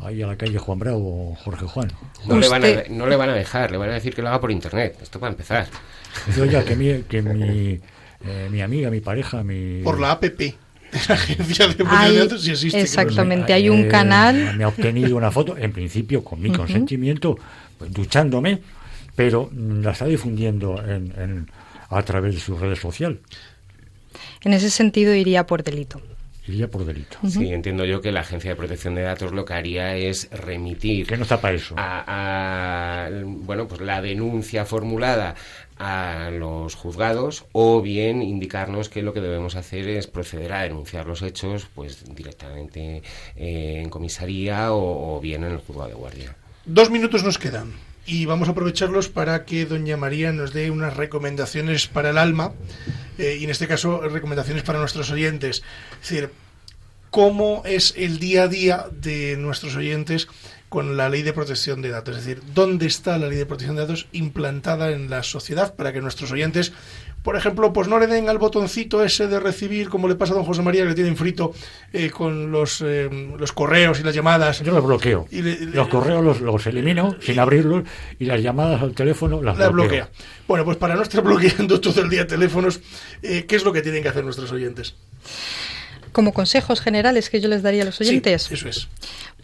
[0.02, 1.90] ahí a la calle Juan Bravo o Jorge Juan.
[2.26, 4.28] No le, van a, no le van a dejar, le van a decir que lo
[4.28, 4.98] haga por internet.
[5.00, 5.68] Esto para empezar.
[6.26, 7.80] Dice, oiga, que mi, que mi,
[8.24, 9.80] eh, mi amiga, mi pareja, mi...
[9.84, 10.54] Por la APP.
[11.08, 12.80] La agencia de protección Hay- de datos sí existe.
[12.80, 14.54] Exactamente, hay un Eh, canal.
[14.56, 17.38] Me ha obtenido una foto, en principio con mi consentimiento,
[17.78, 18.60] pues, duchándome,
[19.14, 21.50] pero mm, la está difundiendo en, en-
[21.90, 23.18] a través de su red social.
[24.42, 26.00] En ese sentido iría por delito.
[26.46, 27.18] Iría por delito.
[27.28, 31.06] Sí, entiendo yo que la Agencia de Protección de Datos lo que haría es remitir
[31.06, 31.74] Que no está para eso.
[31.76, 35.34] a, a, bueno, pues la denuncia formulada
[35.78, 41.06] a los juzgados o bien indicarnos que lo que debemos hacer es proceder a denunciar
[41.06, 43.02] los hechos pues directamente
[43.36, 46.36] eh, en comisaría o, o bien en el juzgado de guardia.
[46.64, 47.72] Dos minutos nos quedan
[48.06, 52.52] y vamos a aprovecharlos para que doña María nos dé unas recomendaciones para el alma
[53.18, 55.62] eh, y en este caso recomendaciones para nuestros oyentes.
[56.02, 56.30] Es decir,
[57.10, 60.28] cómo es el día a día de nuestros oyentes
[60.68, 62.16] con la ley de protección de datos.
[62.16, 65.92] Es decir, dónde está la ley de protección de datos implantada en la sociedad para
[65.92, 66.72] que nuestros oyentes,
[67.22, 70.36] por ejemplo, pues no le den al botoncito ese de recibir, como le pasa a
[70.36, 71.52] don José María, que le tienen frito
[71.92, 73.08] eh, con los, eh,
[73.38, 74.60] los correos y las llamadas.
[74.62, 75.26] Yo los bloqueo.
[75.30, 77.84] Y le- le- los correos los, los elimino sin abrirlos
[78.18, 79.88] y las llamadas al teléfono las la bloqueo.
[80.06, 80.10] bloquea.
[80.48, 82.80] Bueno, pues para no estar bloqueando todo el día teléfonos,
[83.22, 84.94] eh, ¿qué es lo que tienen que hacer nuestros oyentes?
[86.12, 88.88] Como consejos generales que yo les daría a los Sí, oyentes, eso es.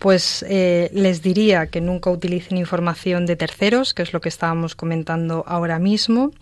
[0.01, 4.74] pues eh, les diría que nunca utilicen información de terceros, que es lo que estábamos
[4.74, 6.33] comentando ahora mismo,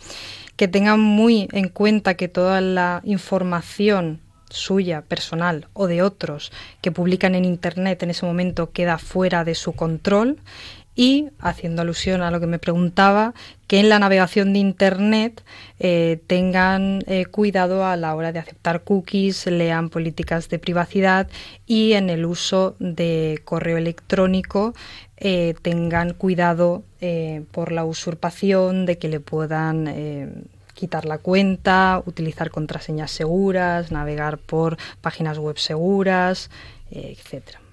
[0.56, 6.92] que tengan muy en cuenta que toda la información suya, personal o de otros que
[6.92, 10.38] publican en Internet en ese momento queda fuera de su control
[10.96, 13.34] y, haciendo alusión a lo que me preguntaba,
[13.66, 15.42] que en la navegación de Internet
[15.80, 21.28] eh, tengan eh, cuidado a la hora de aceptar cookies, lean políticas de privacidad
[21.66, 24.74] y en el uso de correo electrónico
[25.16, 30.28] eh, tengan cuidado eh, por la usurpación, de que le puedan eh,
[30.74, 36.50] quitar la cuenta, utilizar contraseñas seguras, navegar por páginas web seguras,
[36.90, 37.63] eh, etcétera.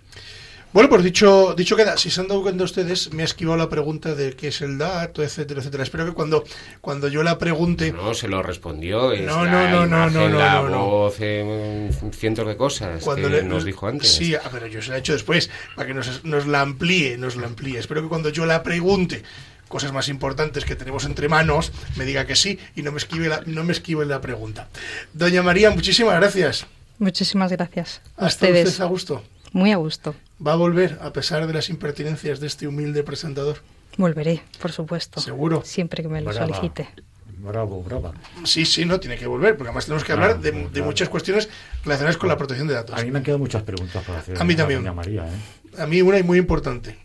[0.74, 3.67] Bueno, pues dicho, dicho queda, si se han dado cuenta ustedes, me ha esquivado la
[3.67, 5.84] pregunta de qué es el dato, etcétera, etcétera.
[5.84, 6.45] Espero que cuando,
[6.80, 9.11] cuando yo la pregunte, No, se lo respondió.
[9.11, 10.86] Es No, la no, no, no, imagen, no, no, la no, no.
[10.86, 14.13] voz, eh, cientos de cosas cuando que le- nos dijo antes.
[14.13, 17.17] Sí, ah, pero yo se la he hecho después, para que nos, nos la amplíe,
[17.17, 17.78] nos la amplíe.
[17.78, 19.24] Espero que cuando yo la pregunte
[19.67, 23.28] cosas más importantes que tenemos entre manos, me diga que sí y no me esquive
[23.28, 24.69] la, no me esquive la pregunta.
[25.13, 26.65] Doña María, muchísimas gracias.
[26.97, 28.69] Muchísimas gracias a Hasta ustedes.
[28.69, 29.24] usted a gusto.
[29.53, 30.15] Muy a gusto.
[30.45, 33.57] Va a volver a pesar de las impertinencias de este humilde presentador.
[33.97, 35.19] Volveré, por supuesto.
[35.21, 35.61] Seguro.
[35.63, 36.47] Siempre que me lo Brava.
[36.47, 36.89] solicite.
[37.37, 38.13] bravo, brava.
[38.43, 41.49] Sí, sí, no, tiene que volver, porque además tenemos que hablar de, muchas cuestiones
[41.83, 42.97] relacionadas con la protección de datos.
[42.97, 44.41] A mí me han quedado muchas preguntas para hacer.
[44.41, 44.81] A mí también.
[44.81, 45.81] doña María, ¿eh?
[45.81, 46.97] A mí una y muy importante,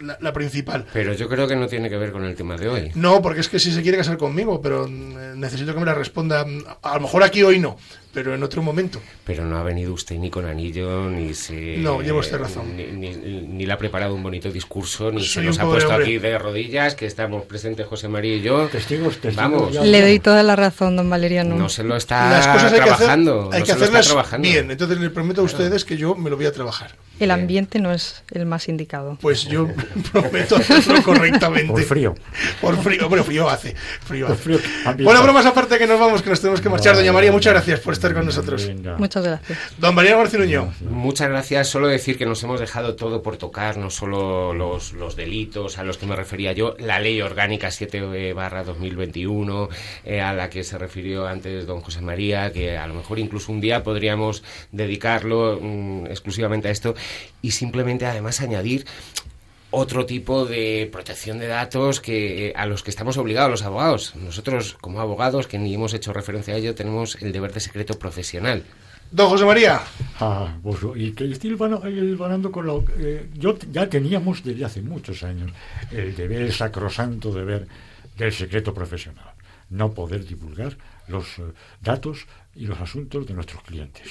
[0.00, 0.86] la, la principal.
[0.92, 2.90] Pero yo creo que no tiene que ver con el tema de hoy.
[2.94, 5.94] No, porque es que si se quiere casar conmigo, pero eh, necesito que me la
[5.94, 6.44] responda.
[6.44, 7.76] mm, A lo mejor aquí hoy no,
[8.12, 9.00] pero en otro momento.
[9.24, 11.76] Pero no ha venido usted ni con anillo, ni se...
[11.78, 12.76] No, lleva usted razón.
[12.76, 15.64] Ni, ni- ni le ha preparado un bonito discurso, ni Soy se nos un ha
[15.64, 16.04] pobre puesto hombre.
[16.06, 18.66] aquí de rodillas, que estamos presentes José María y yo.
[18.68, 19.36] Testigos, testigos.
[19.36, 19.74] Vamos.
[19.74, 21.54] Le doy toda la razón, don Valeriano.
[21.56, 23.32] No se lo está Las cosas hay que, hacer, trabajando.
[23.32, 24.48] hay no que lo está hacerlas trabajando.
[24.48, 24.70] bien.
[24.70, 26.96] Entonces les prometo a ustedes que yo me lo voy a trabajar.
[27.20, 29.18] El ambiente no es el más indicado.
[29.20, 29.68] Pues yo
[30.12, 31.72] prometo hacerlo correctamente.
[31.72, 32.14] Por frío.
[32.60, 33.08] Por frío.
[33.08, 33.74] Bueno, frío hace.
[33.74, 34.42] Frío Por hace.
[34.42, 34.58] frío.
[35.04, 36.96] Bueno, bromas aparte que nos vamos, que nos tenemos que marchar.
[36.96, 38.66] Doña María, muchas gracias por estar con nosotros.
[38.66, 38.96] venga.
[38.96, 39.58] Muchas gracias.
[39.78, 40.72] Don María García Nuño.
[40.88, 41.68] Muchas gracias.
[41.68, 45.84] Solo decir que nos hemos dejado todo por tocar, no solo los, los delitos a
[45.84, 49.68] los que me refería yo, la ley orgánica 7 barra 2021,
[50.04, 53.52] eh, a la que se refirió antes don José María, que a lo mejor incluso
[53.52, 56.94] un día podríamos dedicarlo mm, exclusivamente a esto
[57.42, 58.86] y simplemente además añadir
[59.70, 64.14] otro tipo de protección de datos que eh, a los que estamos obligados los abogados.
[64.16, 67.98] Nosotros, como abogados, que ni hemos hecho referencia a ello, tenemos el deber de secreto
[67.98, 68.64] profesional.
[69.10, 69.80] Don José María.
[70.20, 75.24] Ah, pues, y que estoy hilvanando con lo eh, yo ya teníamos desde hace muchos
[75.24, 75.50] años
[75.90, 77.66] el deber, el sacrosanto deber
[78.16, 79.32] del secreto profesional,
[79.70, 80.76] no poder divulgar
[81.08, 81.42] los eh,
[81.80, 84.08] datos y los asuntos de nuestros clientes.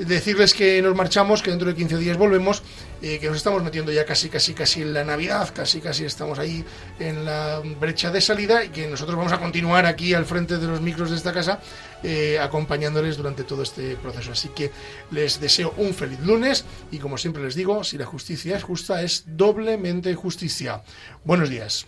[0.04, 2.62] decirles que nos marchamos, que dentro de 15 días volvemos,
[3.02, 6.38] eh, que nos estamos metiendo ya casi, casi, casi en la Navidad, casi, casi estamos
[6.38, 6.64] ahí
[6.98, 10.66] en la brecha de salida y que nosotros vamos a continuar aquí al frente de
[10.66, 11.60] los micros de esta casa
[12.02, 14.32] eh, acompañándoles durante todo este proceso.
[14.32, 14.70] Así que
[15.10, 19.02] les deseo un feliz lunes y como siempre les digo, si la justicia es justa,
[19.02, 20.82] es doblemente justicia.
[21.24, 21.86] Buenos días.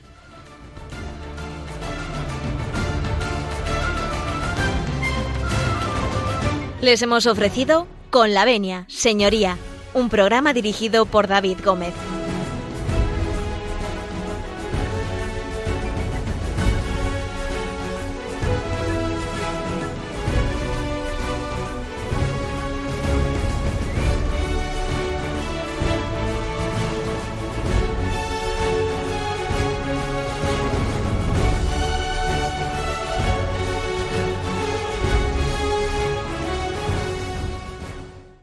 [6.82, 9.56] Les hemos ofrecido Con la Venia, Señoría,
[9.94, 11.94] un programa dirigido por David Gómez.